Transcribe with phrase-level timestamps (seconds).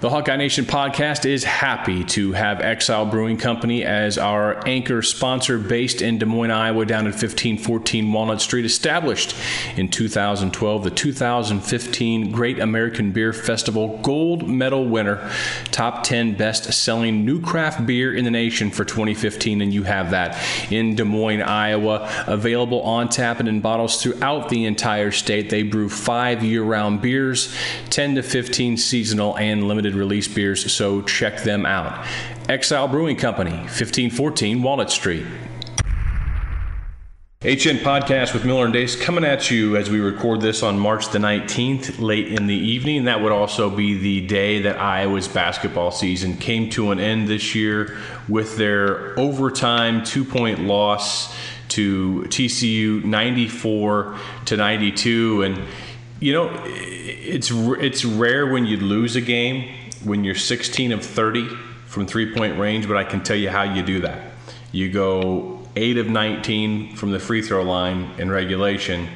[0.00, 5.58] The Hawkeye Nation podcast is happy to have Exile Brewing Company as our anchor sponsor
[5.58, 8.64] based in Des Moines, Iowa, down at 1514 Walnut Street.
[8.64, 9.34] Established
[9.76, 15.32] in 2012, the 2015 Great American Beer Festival gold medal winner,
[15.72, 19.60] top 10 best selling new craft beer in the nation for 2015.
[19.60, 20.40] And you have that
[20.70, 22.08] in Des Moines, Iowa.
[22.28, 25.50] Available on tap and in bottles throughout the entire state.
[25.50, 27.52] They brew five year round beers,
[27.90, 32.06] 10 to 15 seasonal and limited limited release beers, so check them out.
[32.48, 35.24] Exile Brewing Company, 1514 Walnut Street.
[37.40, 41.08] HN Podcast with Miller and Deace coming at you as we record this on March
[41.10, 43.04] the 19th, late in the evening.
[43.04, 47.54] That would also be the day that Iowa's basketball season came to an end this
[47.54, 47.96] year
[48.28, 51.34] with their overtime two point loss
[51.68, 54.16] to TCU 94
[54.46, 55.42] to 92.
[55.42, 55.62] And,
[56.18, 61.48] you know, it's, it's rare when you lose a game when you're 16 of 30
[61.86, 64.32] from three point range, but I can tell you how you do that.
[64.72, 69.08] You go 8 of 19 from the free throw line in regulation,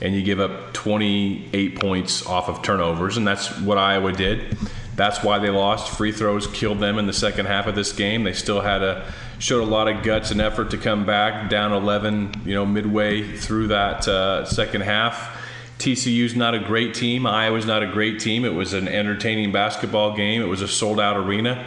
[0.00, 4.56] and you give up 28 points off of turnovers, and that's what Iowa did.
[4.94, 5.96] That's why they lost.
[5.96, 8.24] Free throws killed them in the second half of this game.
[8.24, 11.72] They still had a showed a lot of guts and effort to come back down
[11.72, 15.36] 11, you know, midway through that uh, second half
[15.78, 17.26] TCU's not a great team.
[17.26, 18.44] Iowa's not a great team.
[18.44, 20.42] It was an entertaining basketball game.
[20.42, 21.66] It was a sold out arena.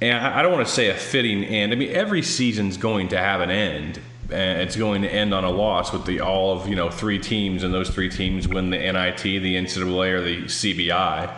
[0.00, 1.72] And I don't want to say a fitting end.
[1.72, 4.00] I mean, every season's going to have an end.
[4.30, 7.18] And it's going to end on a loss with the all of you know three
[7.18, 11.32] teams, and those three teams win the NIT, the NCAA, or the CBI.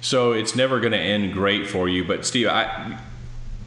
[0.00, 2.04] So it's never going to end great for you.
[2.04, 2.98] But Steve, I,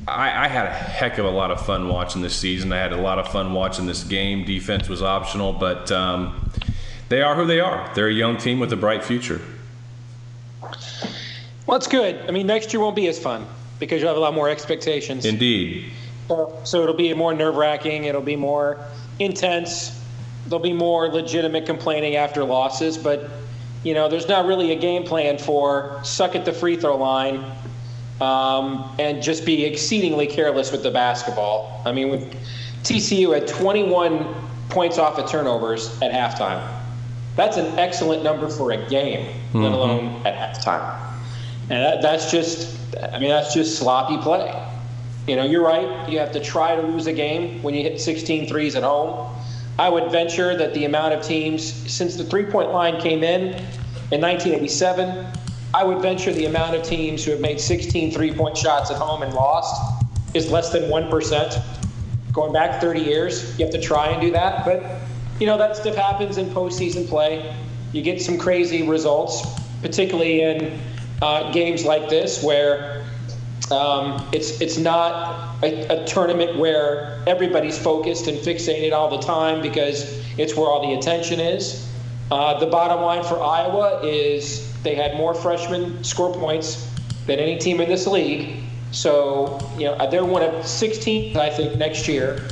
[0.08, 2.72] I, I, had a heck of a lot of fun watching this season.
[2.72, 4.46] I had a lot of fun watching this game.
[4.46, 6.47] Defense was optional, but um,
[7.10, 7.92] they are who they are.
[7.96, 9.42] They're a young team with a bright future.
[11.66, 12.24] Well, it's good.
[12.28, 13.46] I mean, next year won't be as fun
[13.80, 15.26] because you'll have a lot more expectations.
[15.26, 15.92] Indeed.
[16.28, 18.06] So, so it'll be more nerve wracking.
[18.06, 18.80] It'll be more
[19.20, 20.02] intense.
[20.48, 22.98] There'll be more legitimate complaining after losses.
[22.98, 23.30] But,
[23.84, 27.44] you know, there's not really a game plan for suck at the free throw line
[28.22, 31.82] um, and just be exceedingly careless with the basketball.
[31.86, 32.34] I mean, with
[32.84, 34.26] TCU had 21
[34.70, 36.77] points off of turnovers at halftime.
[37.38, 39.62] That's an excellent number for a game, mm-hmm.
[39.62, 41.00] let alone at halftime.
[41.70, 44.52] And that, that's just, I mean, that's just sloppy play.
[45.28, 46.10] You know, you're right.
[46.10, 49.34] You have to try to lose a game when you hit 16 threes at home.
[49.78, 53.50] I would venture that the amount of teams, since the three point line came in
[54.12, 55.28] in 1987,
[55.76, 58.98] I would venture the amount of teams who have made 16 three point shots at
[58.98, 61.64] home and lost is less than 1%.
[62.32, 64.66] Going back 30 years, you have to try and do that.
[64.66, 64.84] But
[65.40, 67.56] you know, that stuff happens in postseason play.
[67.94, 69.46] You get some crazy results,
[69.82, 70.80] particularly in
[71.22, 73.06] uh, games like this where
[73.72, 79.62] um, it's it's not a, a, tournament where everybody's focused and fixated all the time
[79.62, 81.86] because it's where all the attention is.
[82.32, 86.90] Uh, the bottom line for Iowa is they had more freshmen score points
[87.26, 88.64] than any team in this league.
[88.92, 92.48] So you know they're one of 16, I think, next year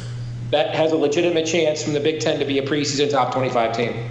[0.51, 3.75] that has a legitimate chance from the Big Ten to be a preseason top 25
[3.75, 4.09] team.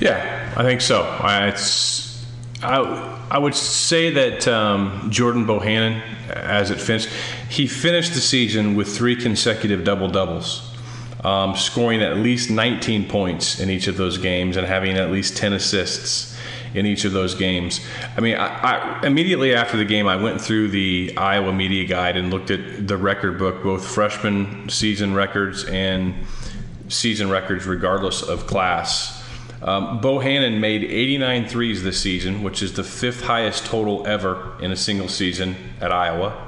[0.00, 1.02] Yeah, I think so.
[1.02, 2.24] I, it's,
[2.62, 2.78] I,
[3.30, 7.08] I would say that um, Jordan Bohannon, as it finished,
[7.48, 10.72] he finished the season with three consecutive double doubles,
[11.24, 15.36] um, scoring at least 19 points in each of those games and having at least
[15.36, 16.37] 10 assists
[16.74, 17.80] in each of those games.
[18.16, 22.16] I mean, I, I, immediately after the game, I went through the Iowa Media Guide
[22.16, 26.14] and looked at the record book, both freshman season records and
[26.88, 29.18] season records, regardless of class.
[29.62, 34.70] Um, Bohannon made 89 threes this season, which is the fifth highest total ever in
[34.70, 36.46] a single season at Iowa.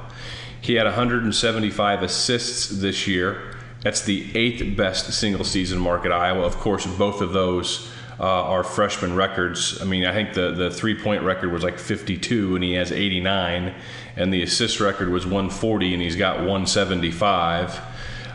[0.61, 3.55] He had 175 assists this year.
[3.81, 6.43] That's the eighth best single season mark at Iowa.
[6.45, 9.81] Of course, both of those uh, our freshman records.
[9.81, 12.91] I mean, I think the, the three point record was like 52 and he has
[12.91, 13.73] 89,
[14.15, 17.81] and the assist record was 140 and he's got 175.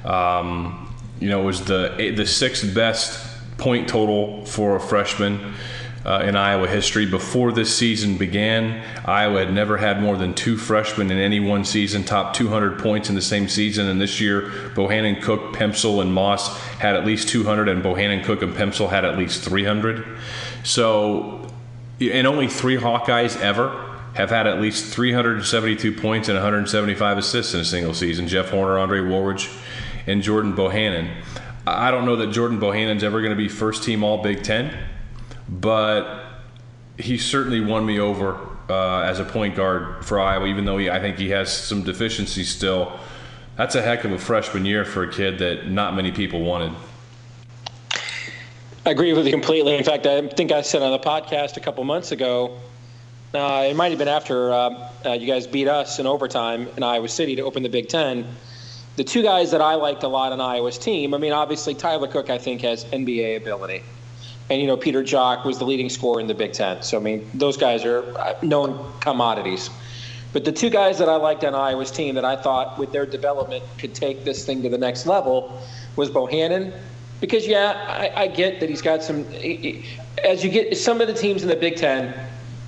[0.05, 3.25] Um, you know, it was the the sixth best
[3.59, 5.55] point total for a freshman
[6.07, 7.05] uh, in Iowa history.
[7.05, 11.65] Before this season began, Iowa had never had more than two freshmen in any one
[11.65, 13.89] season top 200 points in the same season.
[13.89, 14.43] And this year,
[14.75, 19.05] Bohannon, Cook, Pemsl, and Moss had at least 200, and Bohannon, Cook, and Pemsl had
[19.05, 20.07] at least 300.
[20.63, 21.51] So,
[22.01, 27.61] and only three Hawkeyes ever have had at least 372 points and 175 assists in
[27.61, 28.29] a single season.
[28.29, 29.51] Jeff Horner, Andre Woolridge,
[30.07, 31.13] and Jordan Bohannon.
[31.67, 34.73] I don't know that Jordan Bohannon's ever going to be first team All Big Ten
[35.49, 36.25] but
[36.99, 38.39] he certainly won me over
[38.69, 41.83] uh, as a point guard for Iowa, even though he, I think he has some
[41.83, 42.99] deficiencies still.
[43.57, 46.73] That's a heck of a freshman year for a kid that not many people wanted.
[48.85, 49.77] I agree with you completely.
[49.77, 52.61] In fact, I think I said on the podcast a couple months ago,
[53.35, 56.83] uh, it might have been after uh, uh, you guys beat us in overtime in
[56.83, 58.27] Iowa City to open the Big Ten.
[58.97, 62.09] The two guys that I liked a lot on Iowa's team, I mean, obviously Tyler
[62.09, 63.83] Cook, I think, has NBA ability.
[64.49, 66.83] And, you know, Peter Jok was the leading scorer in the Big Ten.
[66.83, 69.71] So, I mean, those guys are uh, known commodities.
[70.33, 73.07] But the two guys that I liked on Iowa's team that I thought with their
[73.07, 75.61] development could take this thing to the next level
[75.97, 76.79] was Bohannon
[77.21, 79.25] because yeah, I, I, get that he's got some.
[80.23, 82.15] As you get some of the teams in the Big Ten,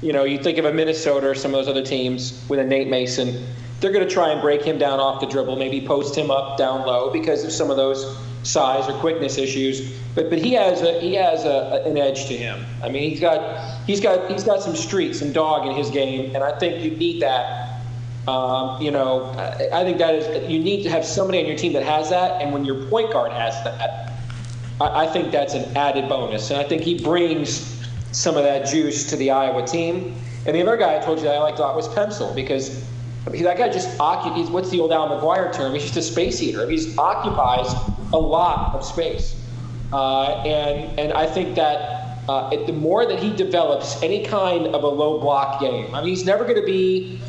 [0.00, 2.64] you know, you think of a Minnesota or some of those other teams with a
[2.64, 3.46] Nate Mason,
[3.80, 6.56] they're going to try and break him down off the dribble, maybe post him up
[6.56, 8.16] down low because of some of those
[8.49, 9.93] size or quickness issues.
[10.15, 12.65] But but he has a he has a, an edge to him.
[12.83, 16.35] I mean, he's got he's got he's got some street, some dog in his game,
[16.35, 17.67] and I think you need that.
[18.27, 21.56] Um, you know, I, I think that is you need to have somebody on your
[21.56, 24.09] team that has that, and when your point guard has that
[24.81, 26.50] I, I think that's an added bonus.
[26.50, 27.77] And I think he brings
[28.12, 30.15] some of that juice to the Iowa team.
[30.47, 32.85] And the other guy I told you that I liked a lot was Pemsl because
[33.27, 35.75] that guy just occupies, what's the old Al McGuire term?
[35.75, 36.69] He's just a space eater.
[36.69, 37.69] He occupies
[38.12, 39.37] a lot of space.
[39.93, 44.66] Uh, and, and I think that uh, it, the more that he develops any kind
[44.66, 47.20] of a low block game, I mean, he's never going to be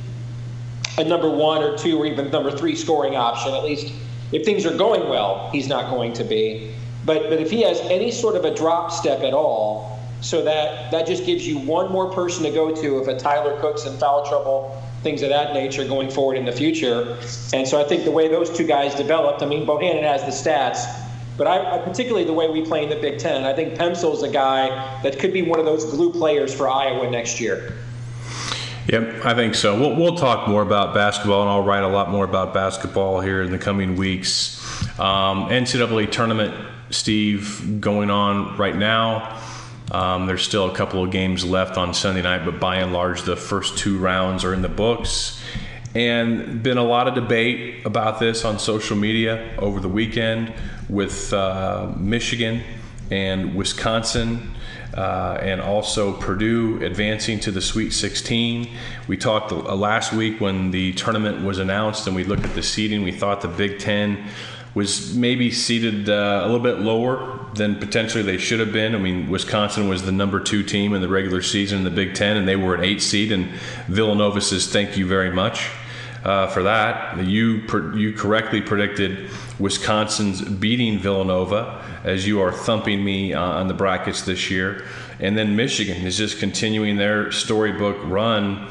[0.97, 3.53] a number one or two or even number three scoring option.
[3.53, 3.93] At least
[4.31, 6.73] if things are going well, he's not going to be.
[7.05, 10.91] But, but if he has any sort of a drop step at all, so that
[10.91, 13.97] that just gives you one more person to go to if a Tyler Cook's in
[13.97, 17.17] foul trouble, things of that nature going forward in the future.
[17.53, 20.49] And so I think the way those two guys developed, I mean, Bohannon has the
[20.49, 20.85] stats,
[21.37, 24.23] but I, I particularly the way we play in the Big Ten, I think is
[24.23, 27.73] a guy that could be one of those glue players for Iowa next year.
[28.87, 29.79] Yep, I think so.
[29.79, 33.43] We'll, we'll talk more about basketball, and I'll write a lot more about basketball here
[33.43, 34.59] in the coming weeks.
[34.99, 36.55] Um, NCAA tournament
[36.91, 39.39] Steve, going on right now.
[39.91, 43.23] Um, there's still a couple of games left on Sunday night, but by and large,
[43.23, 45.41] the first two rounds are in the books.
[45.95, 50.53] And been a lot of debate about this on social media over the weekend
[50.87, 52.61] with uh, Michigan
[53.09, 54.55] and Wisconsin.
[54.93, 58.69] Uh, and also Purdue advancing to the Sweet 16.
[59.07, 62.63] We talked uh, last week when the tournament was announced and we looked at the
[62.63, 63.03] seeding.
[63.03, 64.27] We thought the Big Ten
[64.73, 68.95] was maybe seated uh, a little bit lower than potentially they should have been.
[68.95, 72.13] I mean, Wisconsin was the number two team in the regular season in the Big
[72.13, 73.31] Ten, and they were an eight seed.
[73.31, 73.49] And
[73.87, 75.69] Villanova says, "Thank you very much
[76.23, 77.63] uh, for that." You
[77.95, 79.29] you correctly predicted
[79.59, 84.85] Wisconsin's beating Villanova, as you are thumping me uh, on the brackets this year.
[85.19, 88.69] And then Michigan is just continuing their storybook run.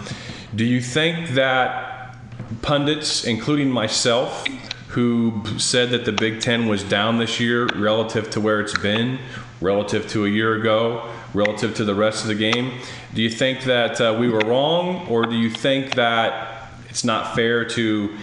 [0.54, 2.16] Do you think that
[2.62, 4.46] pundits, including myself,
[4.88, 9.18] who said that the Big Ten was down this year relative to where it's been,
[9.60, 12.72] relative to a year ago, relative to the rest of the game.
[13.12, 17.34] Do you think that uh, we were wrong, or do you think that it's not
[17.34, 18.16] fair to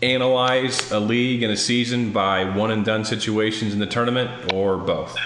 [0.00, 4.78] analyze a league and a season by one and done situations in the tournament, or
[4.78, 5.16] both?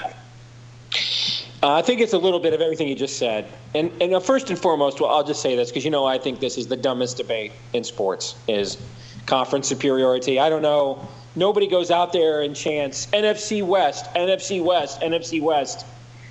[1.63, 3.51] Uh, I think it's a little bit of everything you just said.
[3.75, 6.19] And, and uh, first and foremost, well, I'll just say this because you know I
[6.19, 8.79] think this is the dumbest debate in sports is
[9.27, 10.39] conference superiority.
[10.39, 11.07] I don't know.
[11.35, 15.85] Nobody goes out there and chants NFC West, NFC West, NFC West,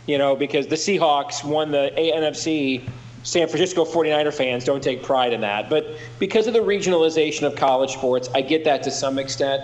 [0.08, 2.90] you know, because the Seahawks won the NFC.
[3.24, 5.68] San Francisco 49er fans don't take pride in that.
[5.68, 9.64] But because of the regionalization of college sports, I get that to some extent.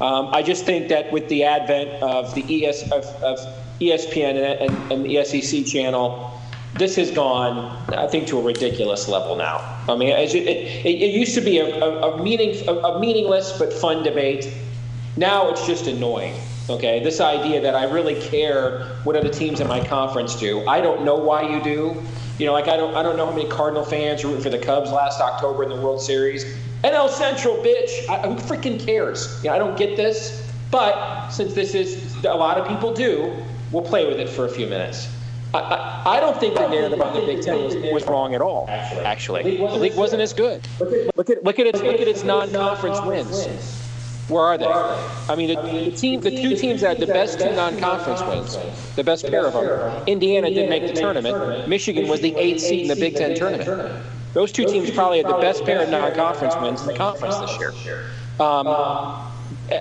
[0.00, 3.38] Um, I just think that with the advent of the ES of, of
[3.80, 6.39] ESPN and, and, and the SEC channel,
[6.74, 9.58] this has gone, I think, to a ridiculous level now.
[9.88, 13.58] I mean, it, it, it, used to be a, a, a meaning, a, a, meaningless
[13.58, 14.52] but fun debate.
[15.16, 16.34] Now it's just annoying.
[16.68, 20.66] Okay, this idea that I really care what other teams in my conference do.
[20.68, 22.00] I don't know why you do.
[22.38, 24.58] You know, like I don't, I don't know how many Cardinal fans rooting for the
[24.58, 26.44] Cubs last October in the World Series.
[26.84, 28.08] NL Central, bitch.
[28.08, 29.42] I, who freaking cares?
[29.42, 30.46] Know, I don't get this.
[30.70, 33.34] But since this is a lot of people do,
[33.72, 35.08] we'll play with it for a few minutes.
[35.52, 38.66] I, I, don't think the narrative on the Big Ten was, was wrong at all.
[38.68, 40.66] Actually, the league wasn't as good.
[41.16, 43.46] Look at look at its look at its non-conference wins.
[44.28, 44.66] Where are they?
[44.66, 48.94] I mean, the, the team, the two teams that had the best two non-conference wins,
[48.94, 50.04] the best pair of them.
[50.06, 51.68] Indiana didn't make the tournament.
[51.68, 54.04] Michigan was the eighth seed in the Big Ten tournament.
[54.32, 57.58] Those two teams probably had the best pair of non-conference wins in the conference this
[57.58, 58.04] year.
[58.38, 58.68] Um,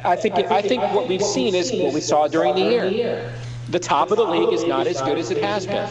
[0.03, 3.31] I think I think what we've seen is what we saw during the year
[3.69, 5.87] the top of the league is not as good as it has been.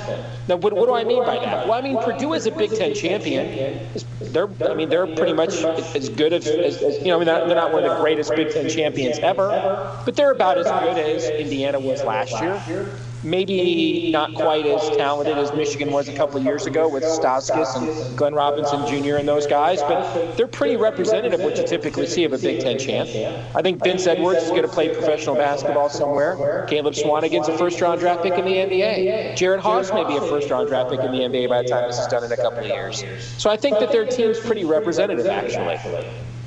[0.49, 1.69] Now, what, what do I mean by that?
[1.69, 3.79] Well, I mean Purdue is a Big Ten champion.
[4.21, 5.63] They're, I mean, they're pretty much
[5.95, 7.17] as good as, as, you know.
[7.17, 9.49] I mean, they're not one of the greatest Big Ten champions ever,
[10.05, 12.91] but they're about as good as Indiana was last year
[13.25, 17.77] maybe not quite as talented as Michigan was a couple of years ago with Stauskas
[17.77, 19.17] and Glenn Robinson Jr.
[19.17, 22.79] and those guys, but they're pretty representative what you typically see of a Big Ten
[22.79, 23.09] champ.
[23.55, 26.67] I think Vince Edwards is going to play professional basketball somewhere.
[26.69, 29.37] Caleb Swanigan's a first-round draft pick in the NBA.
[29.37, 31.99] Jared Haas may be a first-round draft pick in the NBA by the time this
[31.99, 33.05] is done in a couple of years.
[33.37, 35.79] So I think that their team's pretty representative, actually.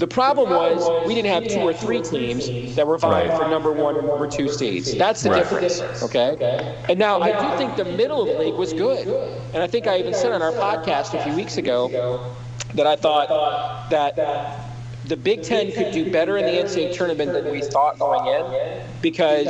[0.01, 3.39] The problem was we didn't have two or three teams that were vying right.
[3.39, 4.95] for number one and number two seeds.
[4.95, 5.43] That's the right.
[5.43, 5.79] difference.
[6.01, 6.75] Okay.
[6.89, 9.07] And now I do think the middle of the league was good,
[9.53, 12.33] and I think I even said on our podcast a few weeks ago
[12.73, 14.71] that I thought that
[15.05, 18.83] the Big Ten could do better in the NCAA tournament than we thought going in
[19.03, 19.47] because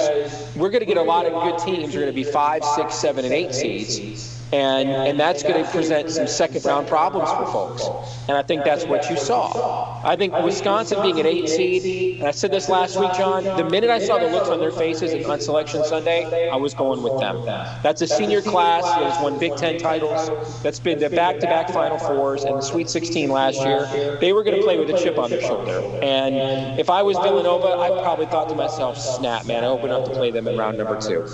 [0.58, 1.96] we're going to get a lot of good teams.
[1.96, 5.70] We're going to be five, six, seven, and eight seeds and and that's going to
[5.72, 7.86] present some second round problems for folks.
[8.27, 10.01] And I think that's what you saw.
[10.03, 13.43] I think Wisconsin being an eight seed, and I said this last week, John.
[13.43, 17.03] The minute I saw the looks on their faces on Selection Sunday, I was going
[17.03, 17.46] with them.
[17.84, 20.62] That's a senior class that has won Big Ten titles.
[20.63, 24.17] That's been to back-to-back Final Fours and the Sweet 16 last year.
[24.20, 25.79] They were going to play with a chip on their shoulder.
[26.01, 29.63] And if I was Villanova, I probably thought to myself, "Snap, man!
[29.63, 31.25] I don't have to play them in round number two.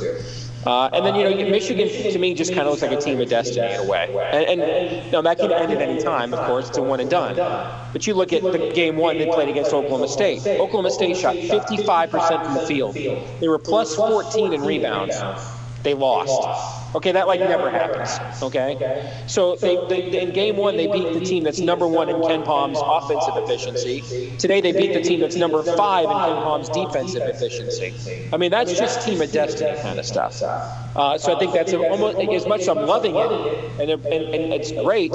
[0.68, 3.22] Uh, and then, you know, Michigan to me just kind of looks like a team
[3.22, 4.14] of destiny in a way.
[4.34, 6.68] And, and that can end at any time, of course.
[6.68, 7.38] It's a one and done.
[7.94, 10.46] But you look at the game one they played against Oklahoma State.
[10.46, 12.96] Oklahoma State shot 55% from the field.
[12.96, 15.16] They were plus 14 in rebounds.
[15.84, 16.77] They lost.
[16.96, 18.10] Okay, that like never happens.
[18.42, 18.78] Okay,
[19.28, 22.80] so they, they, in game one they beat the team that's number one in KenPom's
[22.82, 24.36] offensive efficiency.
[24.38, 27.94] Today they beat the team that's number five in KenPom's defensive efficiency.
[28.32, 30.42] I mean that's just team of destiny kind of stuff.
[30.42, 33.32] Uh, so I think that's almost as much as I'm loving it,
[33.80, 34.04] and, and,
[34.36, 35.12] and it's great.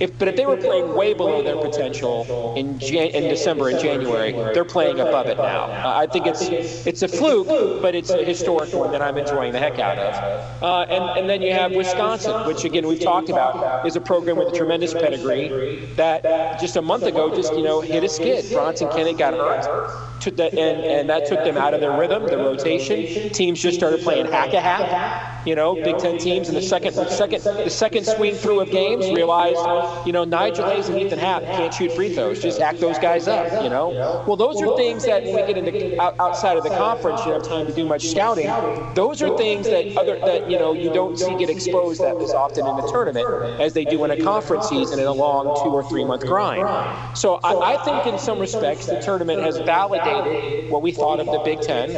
[0.00, 3.78] If but if they were playing way below their potential in Jan- in December and
[3.78, 5.64] January, they're playing above it now.
[5.64, 6.48] Uh, I think it's
[6.86, 10.62] it's a fluke, but it's a historic one that I'm enjoying the heck out of.
[10.62, 14.36] Uh, and and then you have Wisconsin, which again we've talked about is a program
[14.36, 18.44] with a tremendous pedigree that just a month ago just you know hit a skid.
[18.52, 23.30] Bronson Koenig got hurt and, and that took them out of their rhythm, the rotation.
[23.32, 25.46] Teams just started playing hack a hack.
[25.46, 28.70] You know, Big Ten teams in the second, the second, the second swing through of
[28.70, 29.58] games realized,
[30.06, 32.40] you know, Nigel Hayes and Ethan Happ can't shoot free throws.
[32.40, 33.62] Just hack those guys up.
[33.62, 37.32] You know, well, those are things that we get into outside of the conference, you
[37.32, 38.46] don't have time to do much scouting.
[38.94, 42.32] Those are things that other that you know you don't see get exposed that as
[42.34, 43.26] often in the tournament
[43.60, 46.68] as they do in a conference season in a long two or three month grind.
[47.16, 51.26] So I, I think in some respects the tournament has validated what we thought of
[51.26, 51.90] the Big Ten,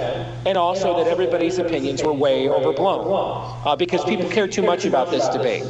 [0.46, 3.12] and also that everybody's opinions were way overblown
[3.64, 5.64] uh, because people care too much about this debate.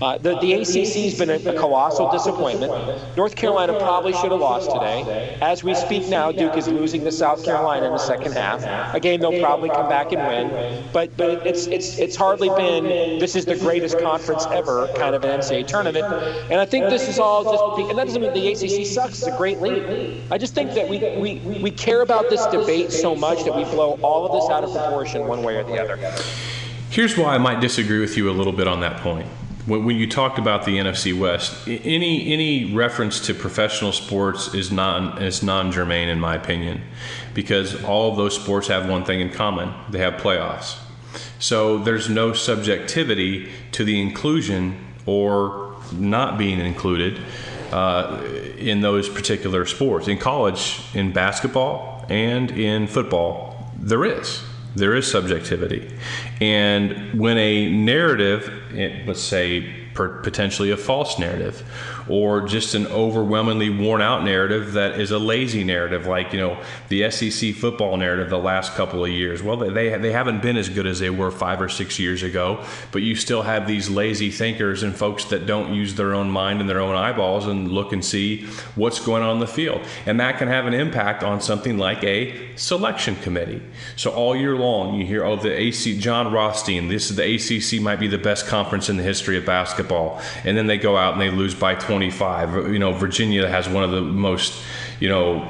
[0.00, 2.72] Uh, the, the ACC has been a, a, colossal disappointment.
[3.18, 5.36] North Carolina probably should have lost today.
[5.42, 8.64] As we speak now, Duke is losing to South Carolina in the second half.
[8.94, 10.84] A game they'll probably come back and win.
[10.92, 15.22] But but it's it's it's hardly been this is the greatest conference ever kind of
[15.24, 16.06] an NCAA tournament.
[16.50, 19.18] And I think this is all just and that doesn't mean the ACC sucks.
[19.18, 20.22] It's a great league.
[20.30, 23.64] I just think that we we we care about this debate so much that we
[23.64, 25.98] blow all of this out of proportion one way or the other.
[26.88, 29.26] Here's why I might disagree with you a little bit on that point
[29.66, 35.20] when, you talked about the NFC West, any any reference to professional sports is non
[35.22, 36.82] is non germane in my opinion,
[37.34, 40.78] because all of those sports have one thing in common: they have playoffs.
[41.38, 47.20] So there's no subjectivity to the inclusion or not being included
[47.72, 48.22] uh,
[48.58, 50.08] in those particular sports.
[50.08, 54.42] In college, in basketball and in football, there is
[54.74, 55.90] there is subjectivity.
[56.40, 58.50] And when a narrative,
[59.06, 61.62] let's say potentially a false narrative
[62.10, 66.60] or just an overwhelmingly worn out narrative that is a lazy narrative like you know
[66.88, 69.42] the SEC football narrative the last couple of years.
[69.42, 72.64] Well they they haven't been as good as they were 5 or 6 years ago
[72.90, 76.60] but you still have these lazy thinkers and folks that don't use their own mind
[76.60, 79.80] and their own eyeballs and look and see what's going on in the field.
[80.04, 83.62] And that can have an impact on something like a selection committee.
[83.94, 87.80] So all year long you hear oh the AC Jon Rothstein this is the ACC
[87.80, 90.20] might be the best conference in the history of basketball.
[90.44, 92.72] And then they go out and they lose by 20 25.
[92.72, 94.54] You know, Virginia has one of the most,
[95.00, 95.46] you know,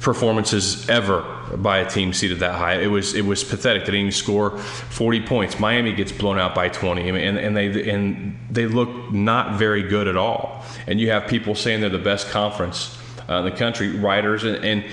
[0.00, 1.20] performances ever
[1.58, 2.80] by a team seated that high.
[2.80, 3.82] It was it was pathetic.
[3.82, 5.60] They didn't even score 40 points.
[5.60, 10.08] Miami gets blown out by 20, and, and they and they look not very good
[10.08, 10.64] at all.
[10.86, 14.56] And you have people saying they're the best conference uh, in the country, writers, and,
[14.64, 14.84] and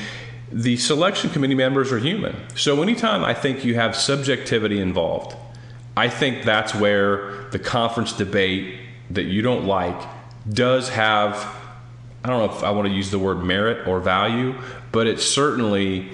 [0.51, 2.35] the selection committee members are human.
[2.55, 5.37] So anytime I think you have subjectivity involved,
[5.95, 8.77] I think that's where the conference debate
[9.11, 10.18] that you don't like
[10.53, 11.35] does have,
[12.23, 14.55] I don't know if I want to use the word merit or value,
[14.91, 16.09] but it's certainly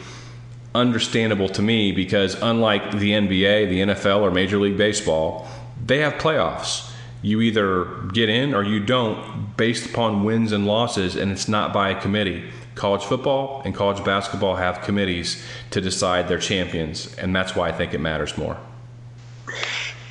[0.73, 5.47] understandable to me because unlike the NBA, the NFL, or Major League Baseball,
[5.83, 6.91] they have playoffs.
[7.21, 11.73] You either get in or you don't based upon wins and losses, and it's not
[11.73, 12.43] by a committee.
[12.75, 17.71] College football and college basketball have committees to decide their champions, and that's why I
[17.71, 18.57] think it matters more.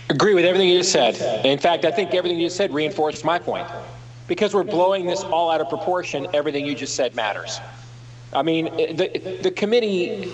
[0.08, 1.14] Agree with everything you just said.
[1.44, 3.66] In fact, I think everything you just said reinforced my point.
[4.26, 7.60] Because we're blowing this all out of proportion, everything you just said matters.
[8.34, 10.32] I mean, the, the committee,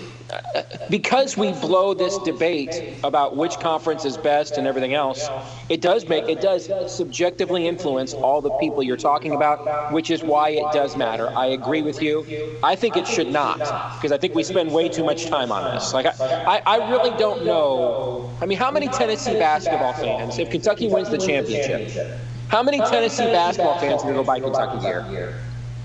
[0.89, 5.29] because we blow this debate about which conference is best and everything else,
[5.69, 10.23] it does make, it does subjectively influence all the people you're talking about, which is
[10.23, 11.29] why it does matter.
[11.37, 12.25] I agree with you.
[12.63, 13.59] I think it should not,
[13.97, 15.93] because I think we spend way too much time on this.
[15.93, 18.31] Like, I, I really don't know.
[18.41, 22.17] I mean, how many Tennessee basketball fans, if Kentucky wins the championship,
[22.51, 25.35] how many Tennessee basketball fans are going to go buy Kentucky gear?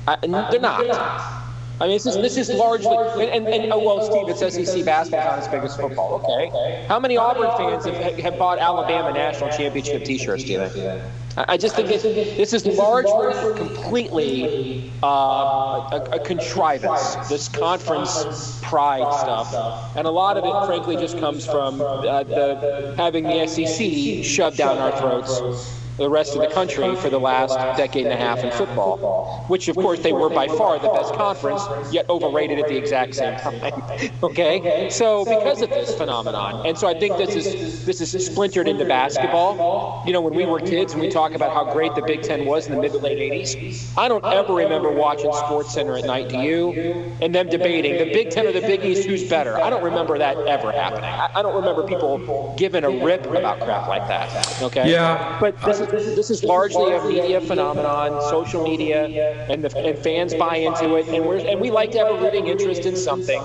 [0.09, 1.45] I, they're not.
[1.79, 4.85] I mean, this is this is largely and, and, and oh well, Steve, it's SEC
[4.85, 6.15] basketball, not as big as football.
[6.25, 10.45] Okay, how many Auburn fans have, have bought Alabama national championship T-shirts?
[10.45, 11.03] Do you think?
[11.37, 19.13] I just think this, this is largely completely uh, a, a, contrivance, this conference pride
[19.21, 19.95] stuff.
[19.97, 24.57] And a lot of it, frankly, just comes from uh, the, having the SEC shoved
[24.57, 28.39] down our throats the rest of the country for the last decade and a half
[28.41, 31.63] in football, which of course they were by far the best conference,
[31.93, 33.73] yet overrated at the exact same time.
[34.23, 38.69] okay, so because of this phenomenon, and so I think this is this is splintered
[38.69, 40.03] into basketball.
[40.07, 42.45] You know, when we were kids and we talk about how great the Big Ten
[42.45, 46.05] was in the mid to late '80s, I don't ever remember watching Sports Center at
[46.05, 46.29] night.
[46.29, 46.73] Do you?
[47.21, 49.57] And them debating the Big Ten or the Big East, who's better?
[49.57, 51.05] I don't remember that ever happening.
[51.05, 54.63] I, don't remember people giving a rip about crap like that.
[54.63, 54.91] Okay.
[54.91, 55.39] Yeah.
[55.41, 59.07] But this this is largely a media phenomenon, social media,
[59.49, 62.21] and the and fans buy into it, and we and we like to have a
[62.21, 63.43] rooting interest in something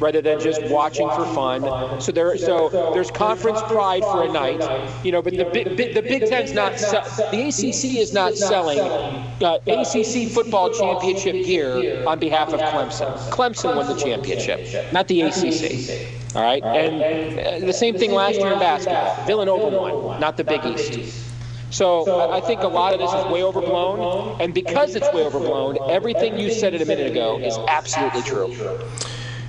[0.00, 2.00] rather than just watching for fun.
[2.00, 5.22] So there, so there's conference pride for a night, you know.
[5.22, 11.44] But the the Big Ten's not the ACC is not selling uh, ACC football championship
[11.44, 13.16] gear on behalf of Clemson.
[13.30, 16.34] Clemson won the championship, not the ACC.
[16.34, 19.24] All right, and uh, the same thing last year in basketball.
[19.26, 21.33] Villanova won, not the Big East.
[21.74, 25.76] So I think a lot of this is way overblown, and because it's way overblown,
[25.90, 28.54] everything you said it a minute ago is absolutely true.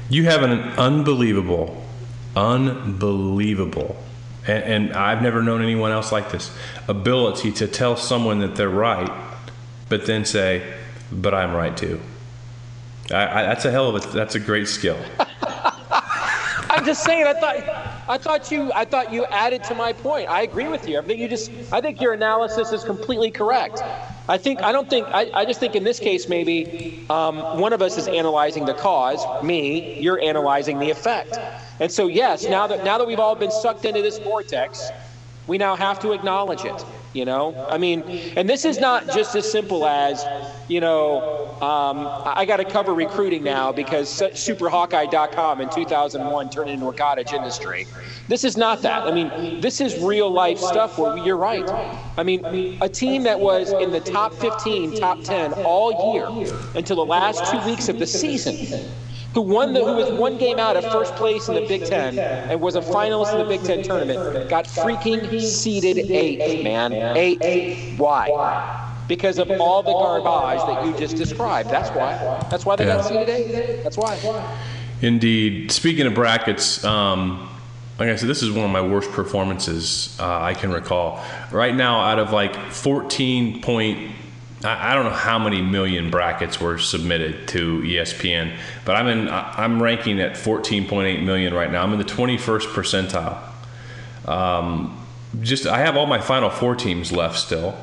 [0.09, 1.83] You have an unbelievable,
[2.35, 3.95] unbelievable,
[4.47, 6.49] and, and I've never known anyone else like this
[6.87, 9.11] ability to tell someone that they're right,
[9.87, 10.63] but then say,
[11.11, 12.01] "But I'm right too."
[13.11, 14.97] I, I, that's a hell of a that's a great skill.
[16.75, 17.25] I'm just saying.
[17.25, 17.55] I thought
[18.09, 20.29] I thought you I thought you added to my point.
[20.29, 20.99] I agree with you.
[20.99, 23.81] I think you just I think your analysis is completely correct.
[24.27, 27.71] I think I don't think I, I just think in this case maybe um, one
[27.71, 29.99] of us is analyzing the cause, me.
[29.99, 31.37] You're analyzing the effect.
[31.79, 34.91] And so yes, now that now that we've all been sucked into this vortex,
[35.47, 36.85] we now have to acknowledge it.
[37.15, 38.01] You know, I mean,
[38.35, 40.25] and this is not just as simple as,
[40.67, 46.89] you know, um, I got to cover recruiting now because SuperHawkeye.com in 2001 turned into
[46.89, 47.87] a cottage industry.
[48.27, 49.03] This is not that.
[49.03, 51.63] I mean, this is real life stuff where you're right.
[52.17, 52.43] I mean,
[52.81, 56.27] a team that was in the top 15, top 10 all year
[56.75, 58.91] until the last two weeks of the season
[59.35, 62.17] who won the who was one game out of first place in the Big Ten
[62.17, 66.93] and was a finalist in the Big Ten tournament, got freaking seeded eight, man.
[67.17, 67.97] Eight.
[67.97, 68.93] Why?
[69.09, 71.69] Because of all the garbage that you just described.
[71.69, 72.45] That's why.
[72.49, 72.95] That's why they yeah.
[72.95, 73.83] got seeded eight.
[73.83, 74.57] That's why.
[75.01, 75.69] Indeed.
[75.69, 77.49] Speaking of brackets, um,
[77.99, 81.21] like I said, this is one of my worst performances uh, I can recall.
[81.51, 84.15] Right now, out of like 14 point
[84.65, 89.29] I don't know how many million brackets were submitted to ESPN, but I'm in.
[89.29, 91.83] I'm ranking at 14.8 million right now.
[91.83, 94.29] I'm in the 21st percentile.
[94.29, 95.05] Um,
[95.41, 97.77] just I have all my Final Four teams left still,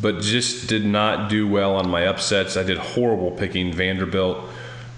[0.00, 2.56] but just did not do well on my upsets.
[2.56, 4.38] I did horrible picking Vanderbilt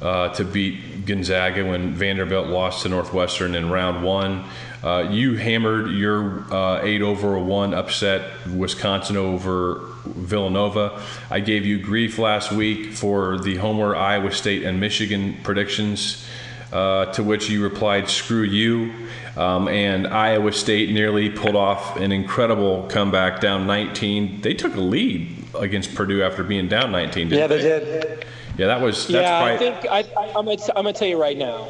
[0.03, 4.45] uh, to beat Gonzaga when Vanderbilt lost to Northwestern in round one.
[4.83, 11.03] Uh, you hammered your uh, eight over one upset Wisconsin over Villanova.
[11.31, 16.27] I gave you grief last week for the Homer, Iowa State, and Michigan predictions,
[16.73, 18.93] uh, to which you replied, screw you.
[19.37, 24.41] Um, and Iowa State nearly pulled off an incredible comeback down 19.
[24.41, 27.31] They took a lead against Purdue after being down 19.
[27.31, 28.27] Yeah, they, they did.
[28.59, 29.07] Yeah, that was.
[29.07, 31.69] That's yeah, probably, I think I, I'm gonna, I'm gonna tell you right now.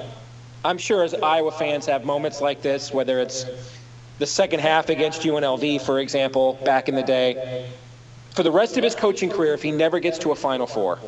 [0.64, 3.46] I'm sure as Iowa fans have moments like this, whether it's
[4.18, 7.70] the second half against UNLV, for example, back in the day.
[8.34, 10.98] For the rest of his coaching career, if he never gets to a Final Four,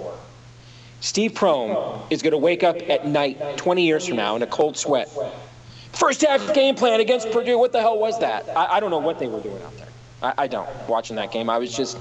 [1.01, 4.47] Steve Prohm is going to wake up at night 20 years from now in a
[4.47, 5.09] cold sweat.
[5.93, 7.59] First half game plan against Purdue.
[7.59, 8.49] What the hell was that?
[8.57, 9.89] I, I don't know what they were doing out there.
[10.23, 10.69] I, I, don't.
[10.89, 11.99] Watching that game, I was just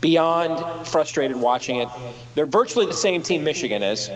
[0.00, 1.88] beyond frustrated watching it.
[2.34, 4.08] They're virtually the same team Michigan is.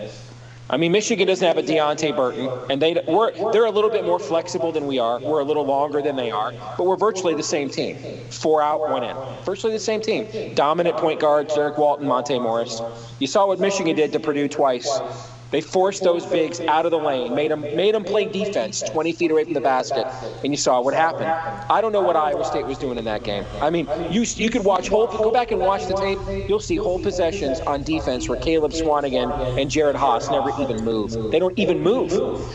[0.71, 4.05] I mean, Michigan doesn't have a Deonte Burton, and they we're they're a little bit
[4.05, 5.19] more flexible than we are.
[5.19, 7.97] We're a little longer than they are, but we're virtually the same team.
[8.29, 9.15] Four out, one in.
[9.43, 10.53] Virtually the same team.
[10.53, 12.81] Dominant point guards: Derrick Walton, Monte Morris.
[13.17, 14.99] You saw what Michigan did to Purdue twice.
[15.51, 19.13] They forced those bigs out of the lane, made them made them play defense 20
[19.13, 20.05] feet away from the basket,
[20.43, 21.25] and you saw what happened.
[21.71, 23.45] I don't know what Iowa State was doing in that game.
[23.61, 26.19] I mean, you you could watch whole go back and watch the tape.
[26.47, 31.31] You'll see whole possessions on defense where Caleb Swanigan and Jared Haas never even move.
[31.31, 32.11] They don't even move.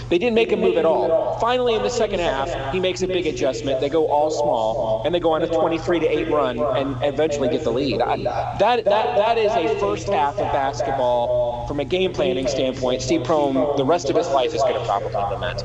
[0.08, 1.38] They didn't make a move at all.
[1.40, 3.80] Finally, in the second half, he makes a big adjustment.
[3.80, 7.48] They go all small, and they go on a 23 to 8 run and eventually
[7.48, 8.00] get the lead.
[8.00, 8.16] I,
[8.58, 13.00] that that that is a first half of basketball from a game planning standpoint point,
[13.00, 15.64] Steve Prohm, the rest of his life is going to probably lament.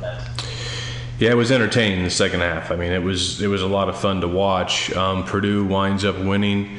[1.19, 2.71] Yeah, it was entertaining in the second half.
[2.71, 4.89] I mean, it was it was a lot of fun to watch.
[4.93, 6.77] Um, Purdue winds up winning,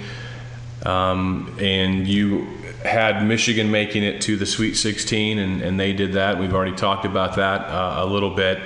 [0.87, 2.47] um, and you
[2.87, 6.39] had Michigan making it to the Sweet 16, and, and they did that.
[6.39, 8.61] We've already talked about that uh, a little bit.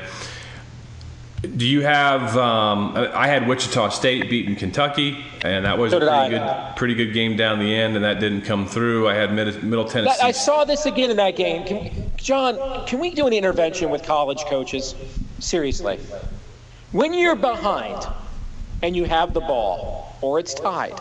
[1.47, 2.37] Do you have?
[2.37, 6.29] Um, I had Wichita State beating Kentucky, and that was so a pretty I.
[6.29, 9.09] good, pretty good game down the end, and that didn't come through.
[9.09, 10.21] I had Mid- Middle Tennessee.
[10.23, 11.65] I saw this again in that game.
[11.65, 14.95] Can, John, can we do an intervention with college coaches?
[15.39, 15.99] Seriously,
[16.93, 18.07] when you're behind
[18.83, 20.99] and you have the ball, or it's tied,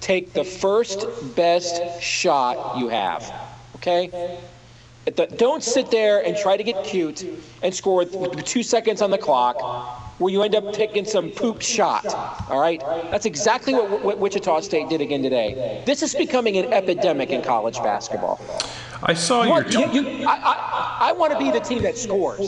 [0.00, 3.32] take the first best shot you have.
[3.76, 4.38] Okay.
[5.36, 7.24] Don't sit there and try to get cute
[7.62, 9.60] and score with, two seconds on the clock
[10.18, 12.06] where you end up taking some poop shot.
[12.48, 12.80] All right?
[13.10, 15.82] That's exactly what, what Wichita State did again today.
[15.84, 18.40] This is becoming an epidemic in college basketball.
[19.02, 21.82] I saw You your want- you- you- I, I, I want to be the team
[21.82, 22.40] that scores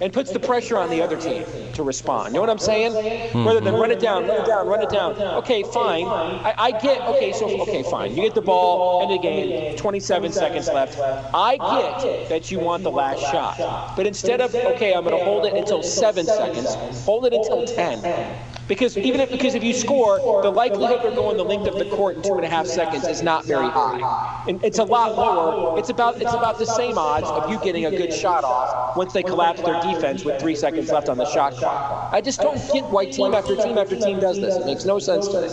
[0.00, 2.28] and puts the pressure on the other team to respond.
[2.28, 2.94] You know what I'm saying?
[3.34, 5.14] Rather than run it down, run it down, run it down.
[5.38, 6.04] Okay, fine.
[6.06, 8.14] I, I get, okay, so, okay, fine.
[8.14, 10.98] You get the ball, end of the game, 27 seconds left.
[11.34, 13.96] I get that you want the last shot.
[13.96, 17.64] But instead of, okay, I'm going to hold it until seven seconds, hold it until
[17.66, 18.55] 10.
[18.68, 21.84] Because even if because if you score, the likelihood of going the length of the
[21.96, 24.44] court in two and a half seconds is not very high.
[24.48, 25.78] And it's a lot lower.
[25.78, 29.12] It's about it's about the same odds of you getting a good shot off once
[29.12, 32.12] they collapse their defense with three seconds left on the shot clock.
[32.12, 34.56] I just don't get why team after team after team does this.
[34.56, 35.48] It makes no sense to me.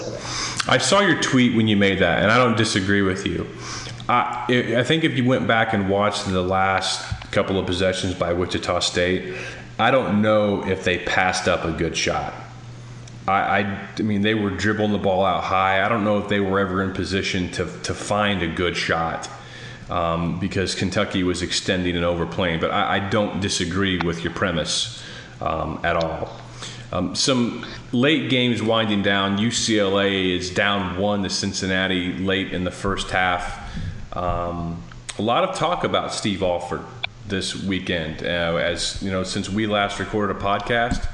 [0.68, 3.48] I saw your tweet when you made that, and I don't disagree with you.
[4.10, 8.34] I, I think if you went back and watched the last couple of possessions by
[8.34, 9.36] Wichita State,
[9.80, 12.34] I don't know if they passed up a good shot.
[13.28, 15.86] I, I, I mean, they were dribbling the ball out high.
[15.86, 19.30] I don't know if they were ever in position to, to find a good shot
[19.90, 22.60] um, because Kentucky was extending and overplaying.
[22.60, 25.04] But I, I don't disagree with your premise
[25.42, 26.40] um, at all.
[26.92, 29.38] Um, some late games winding down.
[29.38, 33.60] UCLA is down one to Cincinnati late in the first half.
[34.16, 34.84] Um,
[35.18, 36.82] a lot of talk about Steve Alford
[37.28, 38.22] this weekend.
[38.22, 41.08] Uh, as you know, since we last recorded a podcast,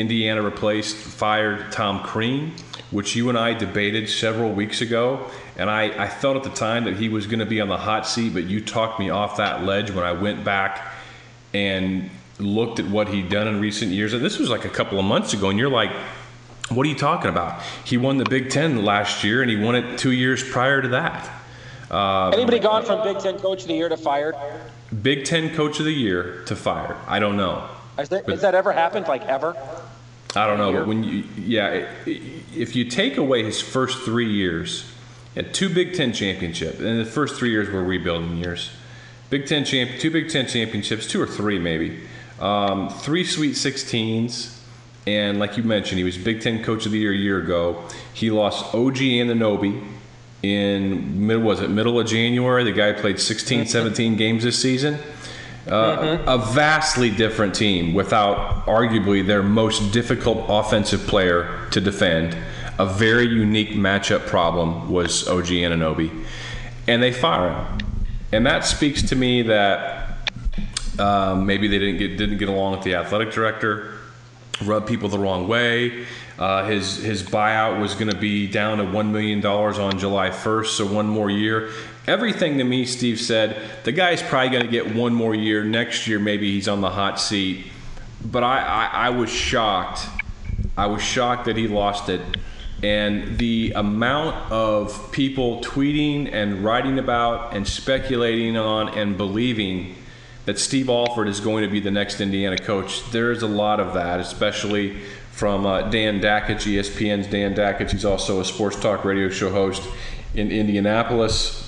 [0.00, 2.52] Indiana replaced fired Tom Crean,
[2.90, 5.30] which you and I debated several weeks ago.
[5.56, 7.76] And I, I felt at the time that he was going to be on the
[7.76, 10.92] hot seat, but you talked me off that ledge when I went back
[11.52, 14.12] and looked at what he'd done in recent years.
[14.12, 15.90] And this was like a couple of months ago, and you're like,
[16.70, 17.62] what are you talking about?
[17.84, 20.88] He won the Big Ten last year, and he won it two years prior to
[20.88, 21.30] that.
[21.90, 24.36] Uh, Anybody gone from Big Ten Coach of the Year to fired?
[25.02, 26.96] Big Ten Coach of the Year to fired.
[27.06, 27.68] I don't know.
[27.96, 29.08] Has, there, has that ever happened?
[29.08, 29.56] Like ever?
[30.36, 34.90] I don't know, but when you, yeah, if you take away his first three years,
[35.34, 38.70] had two Big Ten championships, and the first three years were rebuilding years.
[39.30, 42.00] Big Ten champ, two Big Ten championships, two or three maybe,
[42.40, 44.58] um, three Sweet 16s,
[45.06, 47.82] and like you mentioned, he was Big Ten Coach of the Year a year ago.
[48.12, 49.82] He lost OG and Anunoby
[50.42, 52.64] in mid was it middle of January.
[52.64, 54.98] The guy played 16, 17 games this season.
[55.70, 62.36] Uh, A vastly different team without arguably their most difficult offensive player to defend.
[62.78, 66.24] A very unique matchup problem was OG Anunoby.
[66.86, 67.78] And they fire him.
[68.32, 70.18] And that speaks to me that
[70.98, 73.94] um, maybe they didn't get, didn't get along with the athletic director,
[74.64, 76.06] rubbed people the wrong way.
[76.38, 80.30] Uh, his his buyout was going to be down to one million dollars on July
[80.30, 81.70] 1st, so one more year.
[82.08, 85.62] Everything to me, Steve said, the guy's probably going to get one more year.
[85.62, 87.66] Next year, maybe he's on the hot seat.
[88.24, 90.06] But I, I, I was shocked.
[90.74, 92.22] I was shocked that he lost it.
[92.82, 99.94] And the amount of people tweeting and writing about and speculating on and believing
[100.46, 103.92] that Steve Alford is going to be the next Indiana coach, there's a lot of
[103.92, 104.98] that, especially
[105.32, 107.90] from uh, Dan Dakich, ESPN's Dan Dakich.
[107.90, 109.82] He's also a sports talk radio show host
[110.34, 111.67] in Indianapolis.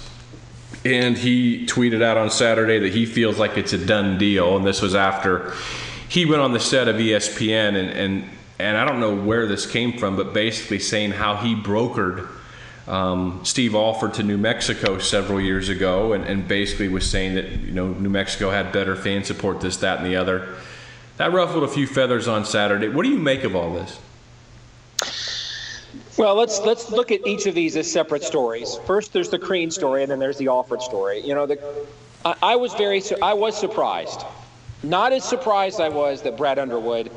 [0.84, 4.56] And he tweeted out on Saturday that he feels like it's a done deal.
[4.56, 5.52] And this was after
[6.08, 9.66] he went on the set of ESPN and, and, and I don't know where this
[9.66, 12.28] came from, but basically saying how he brokered
[12.88, 17.50] um, Steve Alford to New Mexico several years ago and, and basically was saying that,
[17.50, 20.56] you know, New Mexico had better fan support, this, that, and the other.
[21.18, 22.88] That ruffled a few feathers on Saturday.
[22.88, 24.00] What do you make of all this?
[26.16, 28.78] Well, let's let's look at each of these as separate stories.
[28.86, 31.20] First, there's the Crean story, and then there's the Alford story.
[31.20, 31.58] You know, the,
[32.24, 34.24] I, I was very I was surprised,
[34.82, 37.10] not as surprised I was that Brad Underwood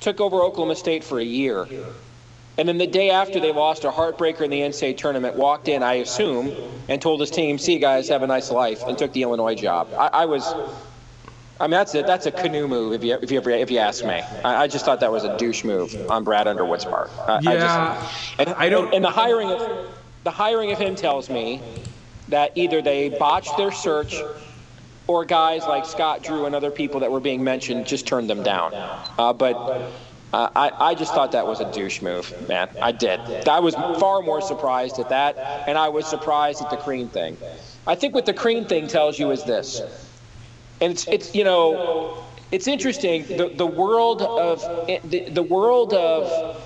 [0.00, 1.66] took over Oklahoma State for a year,
[2.58, 5.82] and then the day after they lost a heartbreaker in the NCAA tournament, walked in,
[5.82, 6.52] I assume,
[6.88, 9.54] and told his team, "See you guys, have a nice life," and took the Illinois
[9.54, 9.88] job.
[9.96, 10.54] I, I was
[11.62, 14.04] I mean, that's a, that's a canoe move if you if you if you ask
[14.04, 14.20] me.
[14.44, 17.08] I, I, just thought that was a douche move on Brad Underwood's part.
[17.20, 18.92] I, yeah, I, just, and, I don't.
[18.92, 19.88] And the hiring of
[20.24, 21.62] the hiring of him tells me
[22.30, 24.16] that either they botched their search,
[25.06, 28.42] or guys like Scott Drew and other people that were being mentioned just turned them
[28.42, 28.74] down.
[28.74, 29.90] Uh, but.
[30.34, 32.70] Uh, I, I just thought that was a douche move, man.
[32.80, 33.20] I did.
[33.46, 35.36] I was far more surprised at that,
[35.68, 37.36] and I was surprised at the Crean thing.
[37.86, 39.82] I think what the Crean thing tells you is this
[40.80, 43.24] and it's, it's you know it's interesting.
[43.24, 46.60] The, the world of the, the world of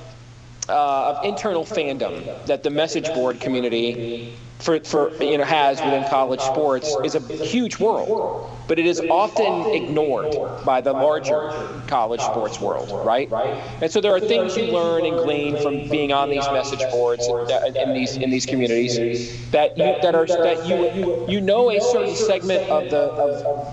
[0.68, 6.04] uh, of internal fandom that the message board community for, for you know has within
[6.08, 11.50] college sports is a huge world, but it is often ignored by the larger
[11.86, 13.30] college sports world, right?
[13.80, 17.26] And so there are things you learn and glean from being on these message boards
[17.26, 22.14] in these in these communities that you, that are that you you know a certain
[22.14, 23.02] segment of the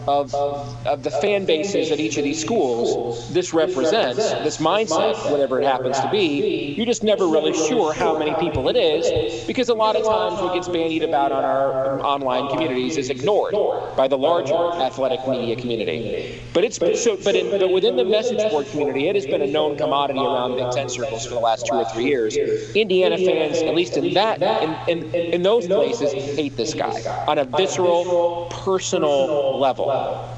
[0.08, 5.30] of, of of the fan bases at each of these schools this represents this mindset,
[5.32, 6.74] whatever it happens to be.
[6.76, 10.40] You're just never really sure how many people it is because a lot of times
[10.42, 13.54] what gets bandied about on our online communities is ignored
[13.96, 16.42] by the larger athletic media community.
[16.54, 19.48] But it's so, but, in, but within the message board community, it has been a
[19.48, 22.36] known commodity around Big Ten circles for the last two or three years.
[22.76, 24.42] Indiana fans, at least in that,
[24.88, 30.33] in, in, in those places, hate this guy on a visceral, personal level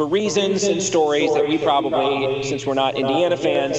[0.00, 3.76] for reasons and stories that we probably, since we're not Indiana fans,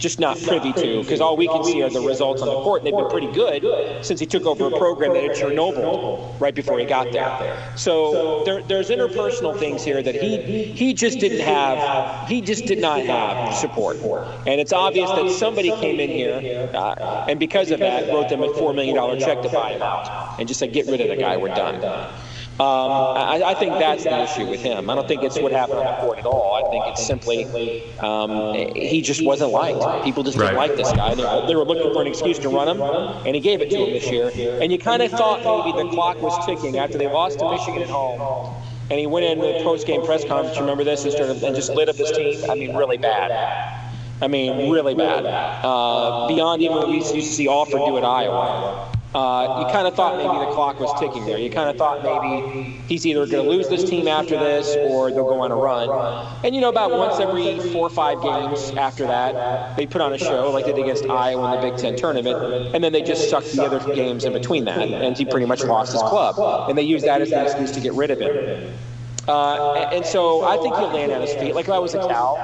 [0.00, 2.80] just not privy to, because all we can see are the results on the court,
[2.80, 6.56] and they've been pretty good since he took over a program that had Chernobyl right
[6.56, 7.56] before he got there.
[7.76, 12.80] So there, there's interpersonal things here that he he just didn't have, he just did
[12.80, 13.98] not have support.
[14.48, 18.42] And it's obvious that somebody came in here, uh, and because of that, wrote them
[18.42, 21.16] a $4 million check to buy him out, and just said, get rid of the
[21.16, 21.80] guy, we're done.
[22.60, 24.90] Um, I, I, think that's the issue with him.
[24.90, 26.62] I don't think it's what happened on the court at all.
[26.62, 30.04] I think it's simply um, he just wasn't liked.
[30.04, 31.14] People just didn't like this guy.
[31.14, 33.76] They, they, were looking for an excuse to run him, and he gave it to
[33.78, 34.30] him this year.
[34.60, 37.80] And you kind of thought maybe the clock was ticking after they lost to Michigan
[37.80, 38.54] at home.
[38.90, 40.60] And he went in the post-game press conference.
[40.60, 41.04] Remember this?
[41.04, 42.50] And, started, and just lit up his team.
[42.50, 43.30] I mean, really bad.
[44.20, 45.24] I mean, really bad.
[45.24, 49.88] Uh, beyond even what we used to see Alford do at Iowa uh, you kind
[49.88, 51.36] of thought maybe the clock was ticking there.
[51.36, 55.10] You kind of thought maybe he's either going to lose this team after this or
[55.10, 55.88] they'll go on a run.
[56.44, 60.12] And you know, about once every four or five games after that, they put on
[60.12, 63.02] a show like they did against Iowa in the Big Ten tournament, and then they
[63.02, 66.68] just sucked the other games in between that, and he pretty much lost his club.
[66.68, 68.72] And they used that as an excuse to get rid of him.
[69.26, 71.54] Uh, and so I think he'll land on his feet.
[71.54, 72.36] Like if I was a Cal,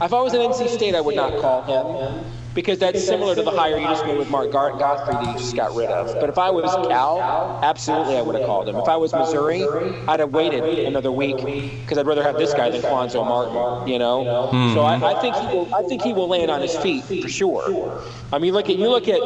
[0.00, 2.24] if I was an NC State, I would not call him
[2.56, 5.54] because that's similar to the hire you just made with Mark Gottfried that you just
[5.54, 6.18] got rid of.
[6.18, 8.76] But if I was Cal, absolutely I would have called him.
[8.76, 9.62] If I was Missouri,
[10.08, 11.36] I'd have waited another week
[11.82, 13.88] because I'd rather have this guy than Cuonzo Martin.
[13.88, 14.74] You know, mm-hmm.
[14.74, 15.74] so I, I, think he will.
[15.74, 18.02] I think he will land on his feet for sure.
[18.32, 19.20] I mean, look at you look at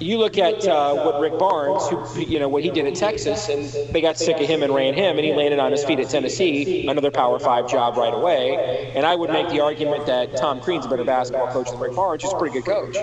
[0.00, 3.50] you look at uh, what Rick Barnes, who you know what he did at Texas,
[3.50, 6.00] and they got sick of him and ran him, and he landed on his feet
[6.00, 8.92] at Tennessee, another Power Five job right away.
[8.94, 11.94] And I would make the argument that Tom Crean's a better basketball coach than Rick
[11.94, 12.96] Barnes, who's pretty good coach.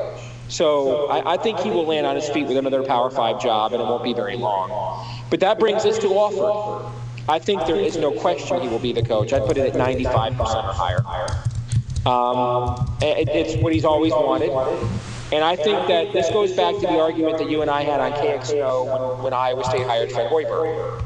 [0.48, 3.74] So I, I, think he will land on his feet with another Power Five job,
[3.74, 4.69] and it won't be very long.
[5.30, 6.91] But that brings us to Alford.
[7.28, 9.32] I think there is no question he will be the coach.
[9.32, 11.04] I'd put it at 95% or higher.
[12.06, 14.50] Um, it, it's what he's always wanted.
[15.32, 18.00] And I think that this goes back to the argument that you and I had
[18.00, 21.04] on KXNO when, when Iowa State hired Fred Hoiberg.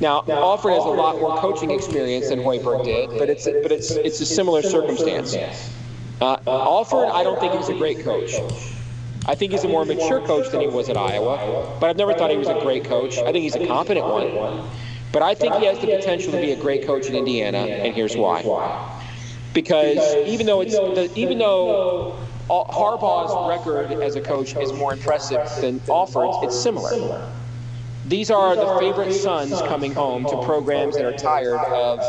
[0.00, 3.90] Now, Alford has a lot more coaching experience than Hoiberg did, but it's but it's
[3.90, 5.34] it's a similar circumstance.
[6.20, 8.34] Uh, Alford, I don't think he's a great coach.
[9.26, 12.12] I think he's a more mature coach than he was at Iowa, but I've never
[12.12, 13.16] thought he was a great coach.
[13.18, 14.68] I think he's a competent one.
[15.12, 17.94] But I think he has the potential to be a great coach in Indiana, and
[17.94, 18.42] here's why.
[19.54, 22.16] Because even though it's the, even though
[22.48, 27.28] Harbaugh's record as a coach is more impressive than Alford's, it's similar.
[28.10, 32.00] These are the favorite sons coming home to programs that are tired of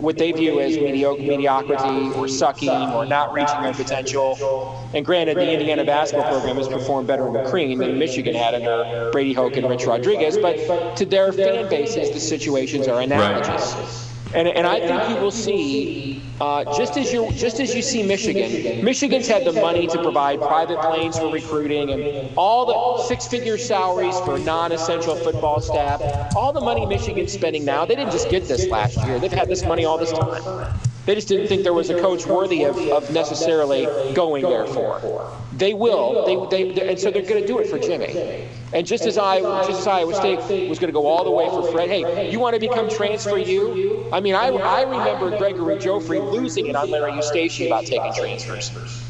[0.00, 4.90] what they view as mediocre, mediocrity or sucking or not reaching their potential.
[4.94, 9.12] And granted, the Indiana basketball program has performed better in McCrean than Michigan had under
[9.12, 13.76] Brady Hoke and Rich Rodriguez, but to their fan bases, the situations are analogous.
[13.76, 14.04] Right.
[14.34, 18.02] And, and I think you will see, uh, just as you just as you see
[18.02, 23.58] Michigan, Michigan's had the money to provide private planes for recruiting and all the six-figure
[23.58, 26.00] salaries for non-essential football staff.
[26.36, 29.18] All the money Michigan's spending now, they didn't just get this last year.
[29.18, 30.78] They've had this money all this time.
[31.08, 35.32] They just didn't think there was a coach worthy of, of necessarily going there for.
[35.54, 36.50] They will.
[36.50, 38.46] They, they, and so they're going to do it for Jimmy.
[38.74, 41.48] And just as I, just as Iowa State was going to go all the way
[41.48, 44.06] for Fred, hey, you want to become transfer you?
[44.12, 49.02] I mean, I, I remember Gregory Joffrey losing it on Larry Eustachy about taking transfers.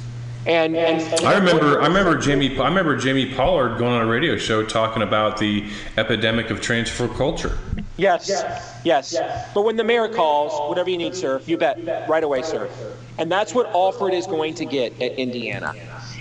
[0.46, 4.36] And, and, I remember, I remember Jamie, I remember Jamie Pollard going on a radio
[4.36, 7.58] show talking about the epidemic of transfer culture.
[7.98, 8.30] Yes,
[8.84, 9.16] yes.
[9.54, 12.70] But when the mayor calls, whatever you need, sir, you bet, right away, sir.
[13.18, 15.74] And that's what Alford is going to get at Indiana.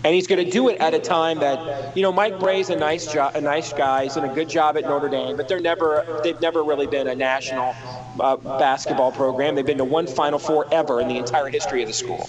[0.04, 2.76] And he's going to do it at a time that, you know, Mike Brey's a
[2.76, 4.04] nice job, a nice guy.
[4.04, 7.08] He's done a good job at Notre Dame, but they're never, they've never really been
[7.08, 7.76] a national
[8.20, 9.54] uh, basketball program.
[9.56, 12.28] They've been to one Final Four ever in the entire history of the school.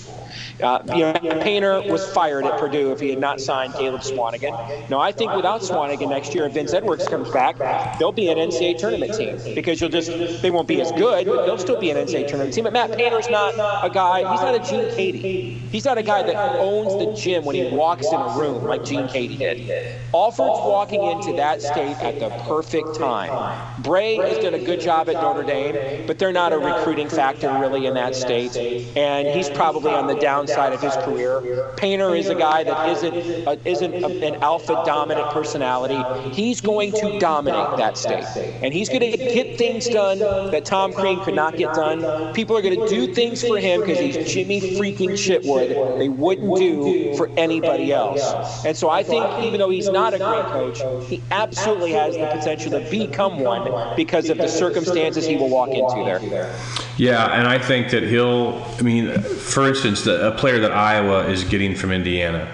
[0.62, 4.88] Uh, you know, Painter was fired at Purdue if he had not signed Caleb Swanigan.
[4.90, 7.58] Now, I think without Swanigan next year, if Vince Edwards comes back,
[7.98, 10.10] they'll be an NCAA tournament team because you'll just
[10.42, 12.64] they won't be as good, but they'll still be an NCAA tournament team.
[12.64, 14.18] But Matt Painter's not a guy.
[14.30, 15.58] He's not a Gene Keady.
[15.70, 18.84] He's not a guy that owns the gym when he walks in a room like
[18.84, 19.98] Gene Keady did.
[20.14, 23.82] Alford's walking into that state at the perfect time.
[23.82, 27.52] Brey has done a good job at Notre Dame, but they're not a recruiting factor
[27.58, 28.56] really in that state,
[28.96, 31.72] and he's probably on the downside of his career.
[31.76, 33.14] Painter is a guy that isn't
[33.46, 35.98] a, isn't a, an alpha dominant personality.
[36.30, 38.24] He's going to dominate that state,
[38.62, 40.18] and he's going to get things done
[40.50, 42.34] that Tom Crean could not get done.
[42.34, 45.98] People are going to do things for him because he's Jimmy freaking Chitwood.
[45.98, 48.64] They wouldn't do for anybody else.
[48.64, 52.26] And so I think even though he's not a great coach, he absolutely has the
[52.26, 56.54] potential to become one because of the circumstances he will walk into there.
[56.96, 58.64] Yeah, and I think that he'll.
[58.78, 62.46] I mean, for instance, a player that Iowa is getting from Indiana,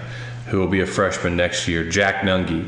[0.47, 2.67] who will be a freshman next year, Jack Nunge.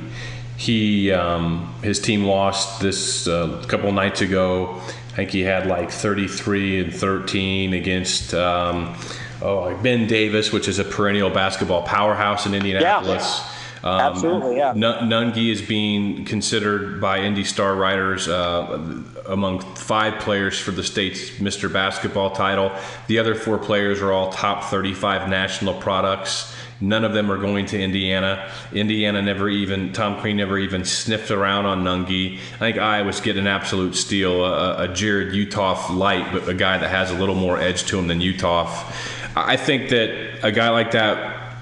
[0.58, 4.82] He um, his team lost this uh, couple nights ago.
[5.12, 8.34] I think he had like 33 and 13 against.
[8.34, 8.96] Um,
[9.42, 13.40] oh, Ben Davis, which is a perennial basketball powerhouse in Indianapolis.
[13.40, 13.54] Yeah.
[13.84, 14.74] Um, Absolutely, yeah.
[14.74, 21.32] Nunge is being considered by Indy Star writers uh, among five players for the state's
[21.32, 21.72] Mr.
[21.72, 22.72] Basketball title.
[23.08, 26.54] The other four players are all top 35 national products.
[26.80, 28.52] None of them are going to Indiana.
[28.72, 32.38] Indiana never even, Tom Crean never even sniffed around on Nunge.
[32.38, 36.78] I think Iowa's getting an absolute steal, a, a Jarrod Uthoff light, but a guy
[36.78, 38.94] that has a little more edge to him than Uthoff.
[39.36, 41.56] I think that a guy like that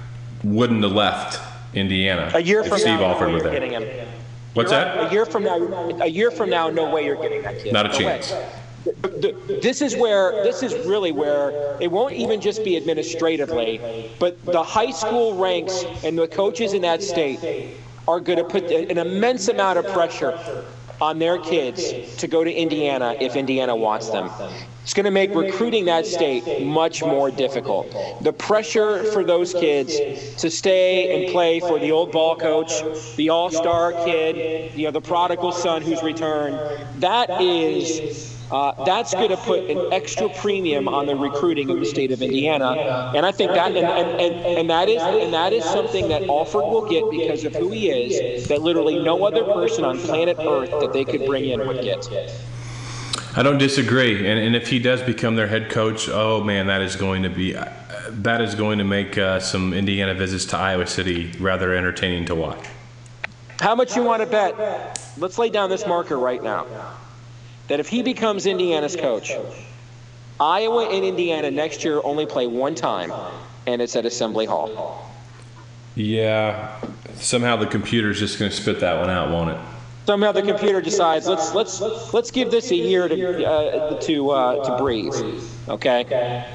[0.43, 1.44] wouldn't have left
[1.75, 2.31] Indiana.
[2.33, 3.61] A year from Steve now, Alford was there.
[3.61, 3.83] Him.
[4.53, 4.97] What's you're that?
[4.97, 5.11] Right.
[5.11, 5.57] A year from now,
[6.01, 7.73] a year from now, no way you're getting that kid.
[7.73, 8.33] Not a no chance.
[9.61, 14.63] This is where this is really where it won't even just be administratively, but the
[14.63, 17.75] high school ranks and the coaches in that state
[18.07, 20.37] are going to put an immense amount of pressure
[21.01, 24.29] on their kids to go to Indiana if Indiana wants them.
[24.85, 27.91] It's going to make recruiting that state much more difficult.
[28.21, 29.97] The pressure for those kids
[30.35, 32.71] to stay and play for the old ball coach,
[33.15, 36.59] the all-star kid, you know, the prodigal son who's returned,
[37.01, 41.85] that is uh, that's going to put an extra premium on the recruiting of the
[41.85, 45.51] state of Indiana, and I think that and, and, and, and that is and that
[45.51, 49.43] is something that Alford will get because of who he is, that literally no other
[49.45, 52.07] person on planet Earth that they could bring in would get.
[53.37, 56.81] I don't disagree, and, and if he does become their head coach, oh man, that
[56.81, 57.69] is going to be uh,
[58.09, 62.35] that is going to make uh, some Indiana visits to Iowa City rather entertaining to
[62.35, 62.65] watch.
[63.59, 65.03] How much you want to bet?
[65.17, 66.65] Let's lay down this marker right now
[67.67, 69.33] that if he becomes Indiana's coach,
[70.39, 73.11] Iowa and Indiana next year only play one time,
[73.67, 75.11] and it's at Assembly Hall.
[75.95, 76.79] Yeah,
[77.15, 79.59] somehow the computer's just going to spit that one out, won't it?
[80.05, 81.81] Somehow the computer decides let's let's
[82.13, 85.15] let's give this a year to uh, to uh, to breathe.
[85.67, 86.45] Okay,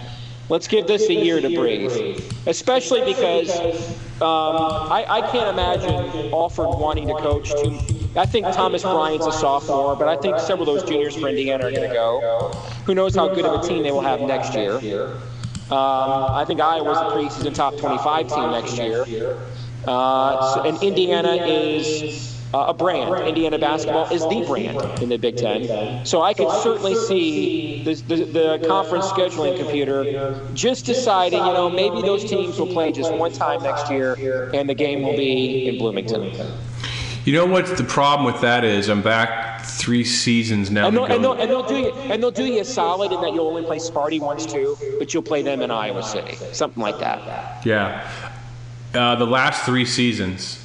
[0.49, 3.51] let's give this a year to breathe, especially because
[4.23, 4.57] um,
[4.93, 7.79] I, I can't imagine Alford wanting to coach two.
[8.17, 11.67] I think Thomas Bryant's a sophomore, but I think several of those juniors for Indiana
[11.67, 12.51] are going to go.
[12.87, 14.75] Who knows how good of a team they will have next year?
[15.71, 19.05] Um, I think Iowa's a preseason top 25 team next year.
[19.87, 23.29] Uh, so, and Indiana is uh, a brand.
[23.29, 26.05] Indiana basketball is the brand in the Big Ten.
[26.05, 31.71] So I could certainly see the, the, the, conference scheduling computer just deciding, you know,
[31.71, 35.69] maybe those teams will play just one time next year and the game will be
[35.69, 36.33] in Bloomington.
[37.25, 38.89] You know what the problem with that is?
[38.89, 40.89] I'm back three seasons now.
[40.89, 43.21] And they'll, and they'll, and they'll do you and they'll do you a solid in
[43.21, 46.83] that you'll only play Sparty once too, but you'll play them in Iowa City, something
[46.83, 47.65] like that.
[47.65, 48.11] Yeah,
[48.95, 50.65] uh, the last three seasons,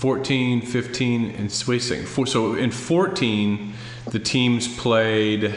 [0.00, 1.82] 14, 15, and wait.
[1.82, 3.74] So in 14,
[4.10, 5.54] the teams played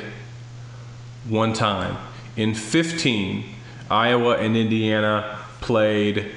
[1.29, 1.95] one time.
[2.35, 3.45] In 15,
[3.89, 6.29] Iowa and Indiana played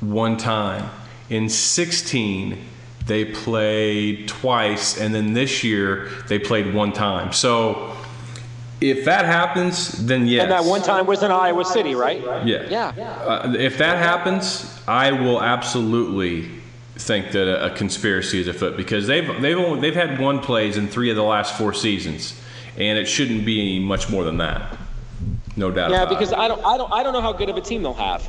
[0.00, 0.90] one time.
[1.30, 2.58] In 16,
[3.06, 7.32] they played twice, and then this year they played one time.
[7.32, 7.96] So
[8.82, 10.42] if that happens, then yes.
[10.42, 12.20] And that one time was in Iowa City, right?
[12.46, 12.68] Yeah.
[12.68, 13.08] Yeah.
[13.08, 16.59] Uh, if that happens, I will absolutely
[17.00, 20.76] think that a, a, conspiracy is afoot because they've they've only, they've had one plays
[20.76, 22.40] in three of the last four seasons,
[22.76, 24.76] and it shouldn't be much more than that.
[25.56, 25.90] No doubt.
[25.90, 26.38] Yeah, because it.
[26.38, 28.28] I don't I don't I don't know how good of a team they'll have.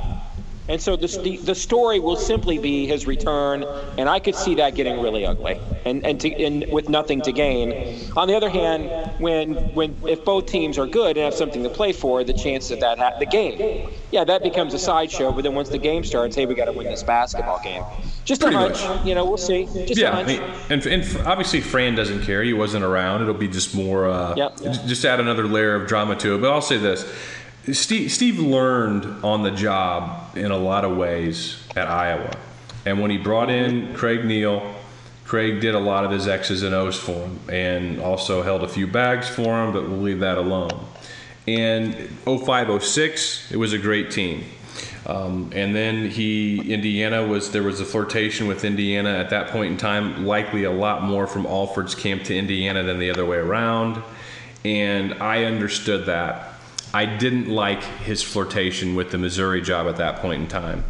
[0.70, 3.66] And so the, the story will simply be his return,
[3.97, 7.32] and I could see that getting really ugly, and and, to, and with nothing to
[7.32, 7.99] gain.
[8.16, 8.89] On the other hand,
[9.20, 12.70] when when if both teams are good and have something to play for, the chance
[12.70, 15.32] that that ha- the game, yeah, that becomes a sideshow.
[15.32, 17.84] But then once the game starts, hey, we got to win this basketball game.
[18.24, 19.05] Just Pretty a hunch, much.
[19.05, 19.26] you know.
[19.26, 19.66] We'll see.
[19.66, 20.20] Just yeah,
[20.70, 22.43] and, and obviously Fran doesn't care.
[22.43, 23.24] He wasn't around.
[23.24, 24.07] It'll be just more.
[24.09, 24.57] Uh, yep.
[24.62, 26.38] Just add another layer of drama to it.
[26.41, 27.03] But I'll say this
[27.74, 32.32] Steve, Steve learned on the job in a lot of ways at Iowa.
[32.86, 34.76] And when he brought in Craig Neal,
[35.26, 38.67] Craig did a lot of his X's and O's for him and also held a
[38.67, 40.86] few bags for him, but we'll leave that alone.
[41.47, 41.95] And
[42.26, 44.43] 0506, it was a great team.
[45.05, 49.72] Um, and then he, Indiana was, there was a flirtation with Indiana at that point
[49.72, 53.38] in time, likely a lot more from Alford's camp to Indiana than the other way
[53.38, 54.01] around.
[54.63, 56.51] And I understood that
[56.94, 60.84] I didn't like his flirtation with the Missouri job at that point in time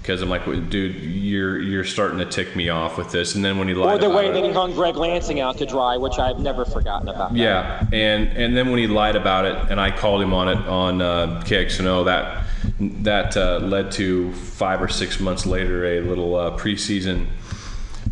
[0.00, 3.34] because I'm like, dude, you're you're starting to tick me off with this.
[3.34, 5.66] And then when he lied, or the way that he hung Greg Lansing out to
[5.66, 7.34] dry, which I've never forgotten about.
[7.34, 7.94] Yeah, that.
[7.94, 11.02] and and then when he lied about it, and I called him on it on
[11.02, 12.44] uh, KXNO, that
[12.80, 17.26] that uh, led to five or six months later a little uh, preseason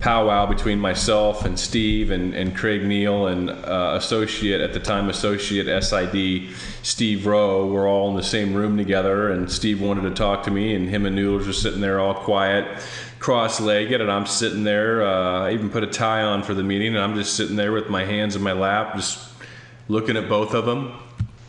[0.00, 5.08] powwow between myself and Steve and, and Craig Neal and uh, associate at the time
[5.08, 10.10] associate SID Steve Rowe were all in the same room together and Steve wanted to
[10.10, 12.80] talk to me and him and Noodles were sitting there all quiet
[13.18, 16.94] cross-legged and I'm sitting there uh, I even put a tie on for the meeting
[16.94, 19.18] and I'm just sitting there with my hands in my lap just
[19.88, 20.96] looking at both of them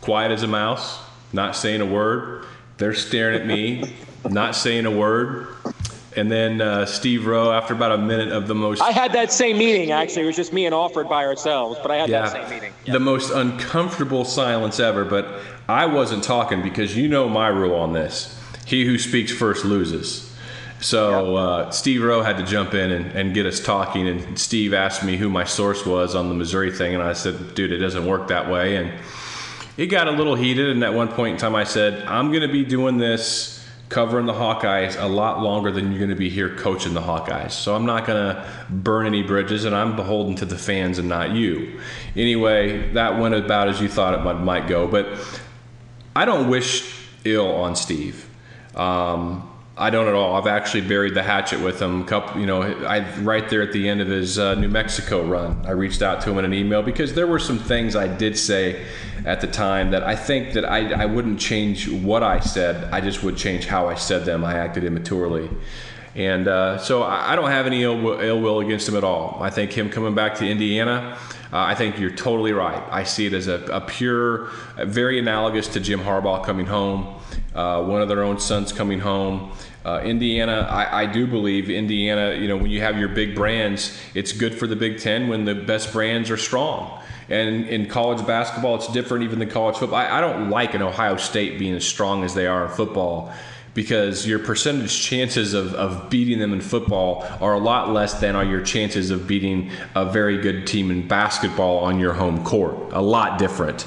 [0.00, 0.98] quiet as a mouse
[1.32, 2.44] not saying a word.
[2.78, 3.94] They're staring at me
[4.30, 5.48] not saying a word
[6.16, 8.82] and then uh, Steve Rowe, after about a minute of the most.
[8.82, 10.22] I had that same meeting, actually.
[10.22, 12.72] It was just me and Alford by ourselves, but I had yeah, that same meeting.
[12.84, 12.94] Yeah.
[12.94, 17.92] The most uncomfortable silence ever, but I wasn't talking because you know my rule on
[17.92, 18.36] this
[18.70, 20.32] he who speaks first loses.
[20.80, 24.72] So uh, Steve Rowe had to jump in and, and, get us talking, and Steve
[24.72, 27.78] asked me who my source was on the Missouri thing, and I said, "Dude, it
[27.78, 28.92] doesn't work that way." And
[29.76, 32.42] it got a little heated, and at one point in time, I said, "I'm going
[32.42, 33.59] to be doing this
[33.90, 37.50] covering the Hawkeyes a lot longer than you're going to be here coaching the Hawkeyes.
[37.50, 41.08] So I'm not going to burn any bridges, and I'm beholden to the fans and
[41.08, 41.80] not you.
[42.16, 44.86] Anyway, that went about as you thought it might go.
[44.86, 45.08] But
[46.14, 48.28] I don't wish ill on Steve.
[48.76, 49.49] Um,
[49.80, 50.36] I don't at all.
[50.36, 52.04] I've actually buried the hatchet with him.
[52.04, 55.64] Couple, you know, I right there at the end of his uh, New Mexico run.
[55.64, 58.36] I reached out to him in an email because there were some things I did
[58.36, 58.84] say
[59.24, 62.92] at the time that I think that I, I wouldn't change what I said.
[62.92, 64.44] I just would change how I said them.
[64.44, 65.48] I acted immaturely.
[66.14, 69.38] And uh, so I don't have any ill, ill will against him at all.
[69.40, 71.16] I think him coming back to Indiana,
[71.52, 72.82] uh, I think you're totally right.
[72.90, 77.16] I see it as a, a pure, very analogous to Jim Harbaugh coming home
[77.54, 79.50] Uh, one of their own sons coming home.
[79.84, 82.34] Uh, Indiana, I, I, do believe Indiana.
[82.34, 85.46] You know, when you have your big brands, it's good for the Big Ten when
[85.46, 87.00] the best brands are strong.
[87.30, 89.98] And in college basketball, it's different even than college football.
[89.98, 93.32] I, I don't like an Ohio State being as strong as they are in football
[93.72, 98.34] because your percentage chances of, of beating them in football are a lot less than
[98.34, 102.76] are your chances of beating a very good team in basketball on your home court.
[102.92, 103.86] A lot different.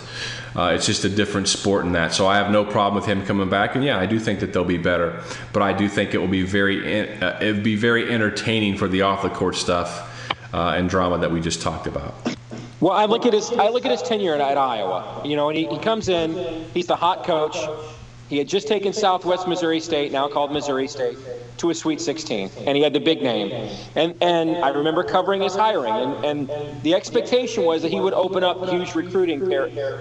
[0.56, 2.14] Uh, it's just a different sport in that.
[2.14, 3.76] So I have no problem with him coming back.
[3.76, 5.22] And yeah, I do think that they'll be better.
[5.52, 8.88] But I do think it will be very uh, it would be very entertaining for
[8.88, 10.10] the off the court stuff
[10.54, 12.14] uh, and drama that we just talked about.
[12.80, 15.22] Well, I look at his I look at his tenure at, at Iowa.
[15.26, 17.58] You know, and he, he comes in, he's the hot coach.
[18.30, 21.18] He had just taken Southwest Missouri State, now called Missouri State,
[21.58, 23.52] to a Sweet 16, and he had the big name.
[23.96, 28.14] And and I remember covering his hiring, and, and the expectation was that he would
[28.14, 29.40] open up huge recruiting,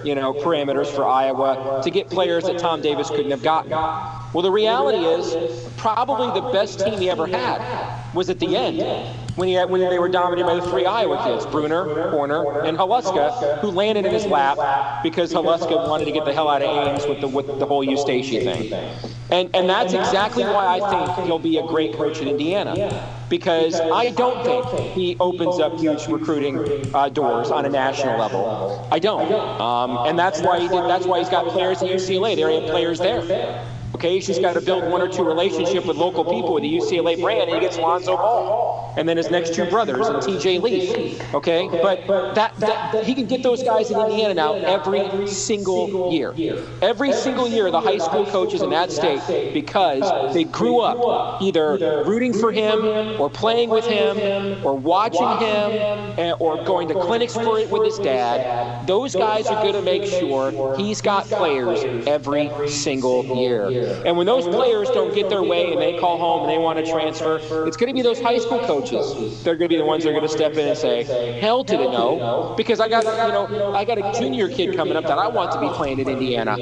[0.03, 3.71] you know, parameters for Iowa to get players that Tom Davis couldn't have gotten.
[3.71, 8.81] Well, the reality is, probably the best team he ever had was at the end
[9.35, 13.59] when, he when they were dominated by the three Iowa kids, Brunner, Horner, and Haluska,
[13.59, 17.05] who landed in his lap because Haluska wanted to get the hell out of Ames
[17.07, 18.73] with the, with the whole Eustachy thing.
[19.31, 23.09] And, and that's exactly why I think he'll be a great coach in Indiana.
[23.29, 28.87] Because I don't think he opens up huge recruiting uh, doors on a national level.
[28.91, 30.83] I don't, um, and that's why he did.
[30.83, 32.35] That's why he's got players at UCLA.
[32.35, 33.65] They already have players there.
[33.95, 37.19] Okay, he's got to build one or two relationship with local people with the UCLA
[37.21, 40.59] brand, and he gets Lonzo Ball, and then his next two brothers and T.J.
[40.59, 41.33] Leaf.
[41.33, 46.33] Okay, but that, that he can get those guys in Indiana now every single year.
[46.81, 52.03] Every single year, the high school coaches in that state, because they grew up either
[52.03, 57.59] rooting for him or playing with him or watching him or going to clinics for
[57.59, 58.87] it with his dad.
[58.87, 63.82] Those guys are going to make sure he's got players every single year.
[64.05, 66.83] And when those players don't get their way and they call home and they want
[66.83, 69.43] to transfer, it's going to be those high school coaches.
[69.43, 71.03] They're going to be the ones that are going to step in and say,
[71.39, 74.95] "Hell to the no," because I got you know I got a junior kid coming
[74.95, 76.57] up that I want to be playing in Indiana,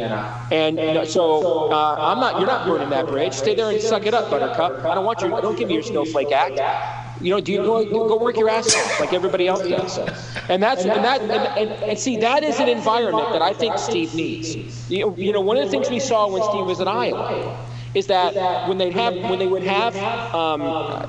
[0.52, 2.40] and so uh, I'm not.
[2.40, 3.34] You're not burning that bridge.
[3.34, 4.86] Stay there and suck it up, Buttercup.
[4.86, 5.30] I don't want you.
[5.30, 7.01] Don't give me your snowflake act.
[7.22, 9.98] You know, do you go, go work your ass off like everybody else does?
[10.50, 13.78] And that's and that and, and, and, see that is an environment that I think
[13.78, 14.90] Steve needs.
[14.90, 17.58] You, you know, one of the things we saw when Steve was at Iowa
[17.94, 19.96] is that when they have when they would have
[20.34, 20.62] um,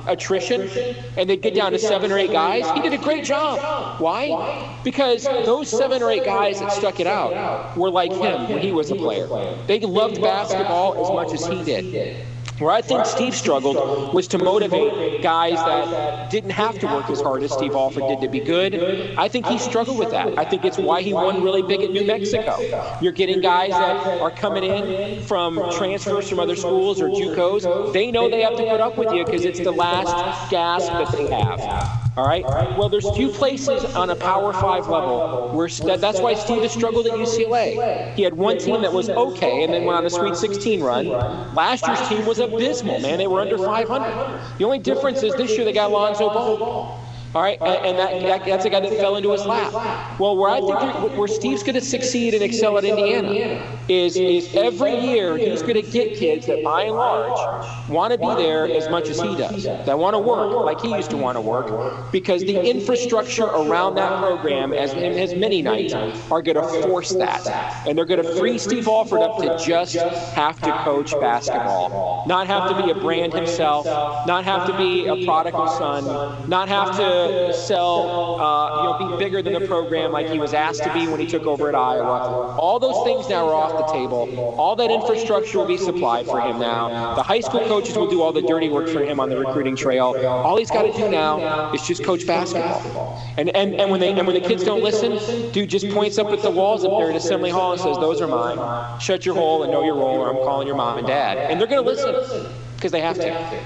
[0.07, 0.69] attrition
[1.17, 3.99] and they'd get down to seven or eight guys, he did a great job.
[3.99, 4.77] Why?
[4.83, 8.71] Because those seven or eight guys that stuck it out were like him when he
[8.71, 9.27] was a player.
[9.67, 12.25] They loved basketball as much as he did.
[12.63, 17.19] Where I think Steve struggled was to motivate guys that didn't have to work as
[17.19, 19.15] hard as Steve Alford did to be good.
[19.17, 20.39] I think he struggled with that.
[20.39, 22.57] I think it's why he won really big at New Mexico.
[23.01, 27.91] You're getting guys that are coming in from transfers from other schools or JUCOs.
[27.91, 31.11] They know they have to put up with you because it's the last gasp that
[31.11, 32.02] they have.
[32.15, 32.43] All right.
[32.77, 36.71] Well, there's few places on a Power Five level where that, that's why Steve has
[36.71, 38.13] struggled at UCLA.
[38.15, 41.07] He had one team that was okay, and then went on a Sweet 16 run.
[41.55, 42.99] Last year's team was abysmal.
[42.99, 44.57] Man, they were under 500.
[44.59, 47.02] The only difference is this year they got Lonzo Ball.
[47.35, 49.73] All right, and that, that, that's a guy that fell into his lap.
[50.19, 53.59] Well, where I think where Steve's going to succeed and excel at Indiana
[53.89, 58.19] is is every year he's going to get kids that, by and large, want to
[58.19, 59.63] be there as much as he does.
[59.63, 63.95] That want to work like he used to want to work, because the infrastructure around
[63.95, 65.93] that program, as his many nights,
[66.31, 67.47] are going to force that,
[67.87, 72.45] and they're going to free Steve Alford up to just have to coach basketball, not
[72.45, 73.85] have to be a brand himself,
[74.27, 77.22] not have to be a prodigal son, not have to
[77.53, 81.07] sell, uh, you know, be bigger than the program like he was asked to be
[81.07, 82.55] when he took over at Iowa.
[82.57, 84.55] All those things now are off the table.
[84.57, 87.15] All that infrastructure will be supplied for him now.
[87.15, 89.75] The high school coaches will do all the dirty work for him on the recruiting
[89.75, 90.15] trail.
[90.25, 93.21] All he's got to do now is just coach basketball.
[93.37, 96.27] And, and, and, when they, and when the kids don't listen, dude just points up
[96.27, 98.99] at the walls up there at Assembly Hall and says, those are mine.
[98.99, 101.37] Shut your hole and know your role or I'm calling your mom and dad.
[101.37, 103.63] And they're going to listen because they have to.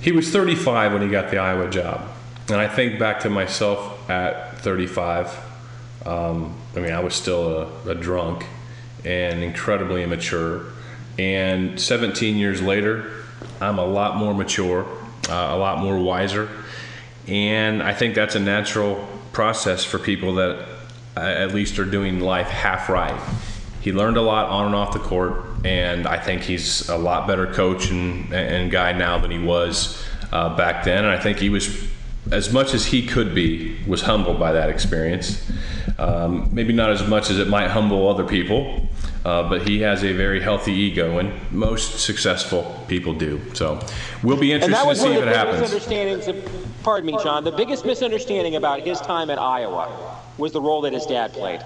[0.00, 2.08] He was 35 when he got the Iowa job.
[2.50, 5.38] And I think back to myself at 35.
[6.06, 8.46] Um, I mean, I was still a, a, drunk
[9.04, 10.64] and incredibly immature.
[11.18, 13.12] And 17 years later,
[13.60, 14.86] I'm a lot more mature,
[15.28, 16.48] uh, a lot more wiser.
[17.26, 20.66] And I think that's a natural process for people that
[21.16, 23.20] uh, at least are doing life half right.
[23.82, 27.26] He learned a lot on and off the court, and I think he's a lot
[27.26, 31.04] better coach and, and guy now than he was uh, back then.
[31.04, 31.87] And I think he was
[32.32, 35.50] as much as he could be, was humbled by that experience.
[35.98, 38.88] Um, maybe not as much as it might humble other people,
[39.24, 43.40] Uh, but he has a very healthy ego, and most successful people do.
[43.52, 43.78] So
[44.22, 45.60] we'll be interested to see if it the happens.
[45.60, 46.28] misunderstandings.
[46.28, 46.36] Of,
[46.82, 47.44] pardon me, John.
[47.44, 49.88] The biggest misunderstanding about his time at Iowa
[50.38, 51.60] was the role that his dad played.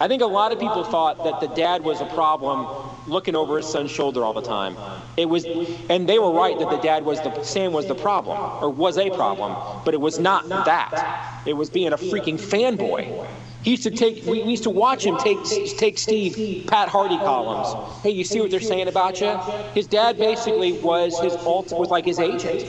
[0.00, 2.66] I think a lot of people thought that the dad was a problem
[3.06, 4.76] looking over his son's shoulder all the time.
[5.16, 5.44] It was,
[5.88, 8.98] and they were right that the dad was the Sam was the problem or was
[8.98, 11.42] a problem, but it was not that.
[11.46, 13.26] It was being a freaking fanboy.
[13.62, 14.24] He used to take.
[14.26, 15.38] We, used to watch him take
[15.78, 18.02] take Steve Pat Harty columns.
[18.02, 19.38] Hey, you see what they're saying about you?
[19.74, 22.64] His dad basically was his alt was like his agent.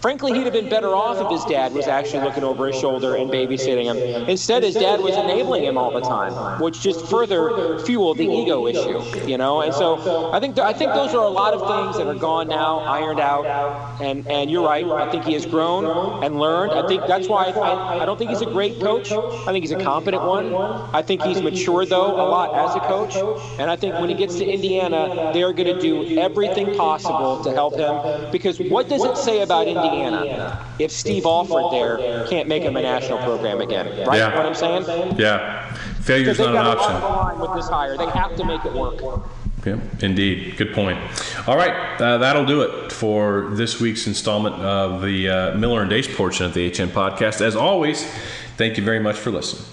[0.00, 3.16] Frankly, he'd have been better off if his dad was actually looking over his shoulder
[3.16, 3.98] and babysitting him.
[4.28, 8.66] Instead, his dad was enabling him all the time, which just further fueled the ego
[8.66, 9.60] issue, you know.
[9.60, 12.48] And so, I think I think those are a lot of things that are gone
[12.48, 13.44] now, ironed out.
[14.00, 14.86] And and you're right.
[14.86, 16.72] I think he has grown and learned.
[16.72, 19.12] I think that's why I, I don't think he's a great coach.
[19.12, 20.54] I think he's a competent one.
[20.94, 23.16] I think he's matured though a lot as a coach.
[23.60, 27.52] And I think when he gets to Indiana, they're going to do everything possible to
[27.52, 28.30] help him.
[28.32, 29.89] Because what does it say about Indiana?
[30.78, 33.86] If Steve Alford there can't make him a national program again.
[34.06, 34.18] Right?
[34.18, 34.36] Yeah.
[34.36, 35.16] What I'm saying?
[35.18, 37.40] Yeah, failure's not an got a lot on the option.
[37.40, 37.96] with this hire.
[37.96, 39.22] They have to make it work.
[39.64, 40.56] Yeah, indeed.
[40.56, 40.98] Good point.
[41.46, 45.90] All right, uh, that'll do it for this week's installment of the uh, Miller and
[45.90, 47.40] Deace portion of the HN podcast.
[47.42, 48.04] As always,
[48.56, 49.64] thank you very much for listening.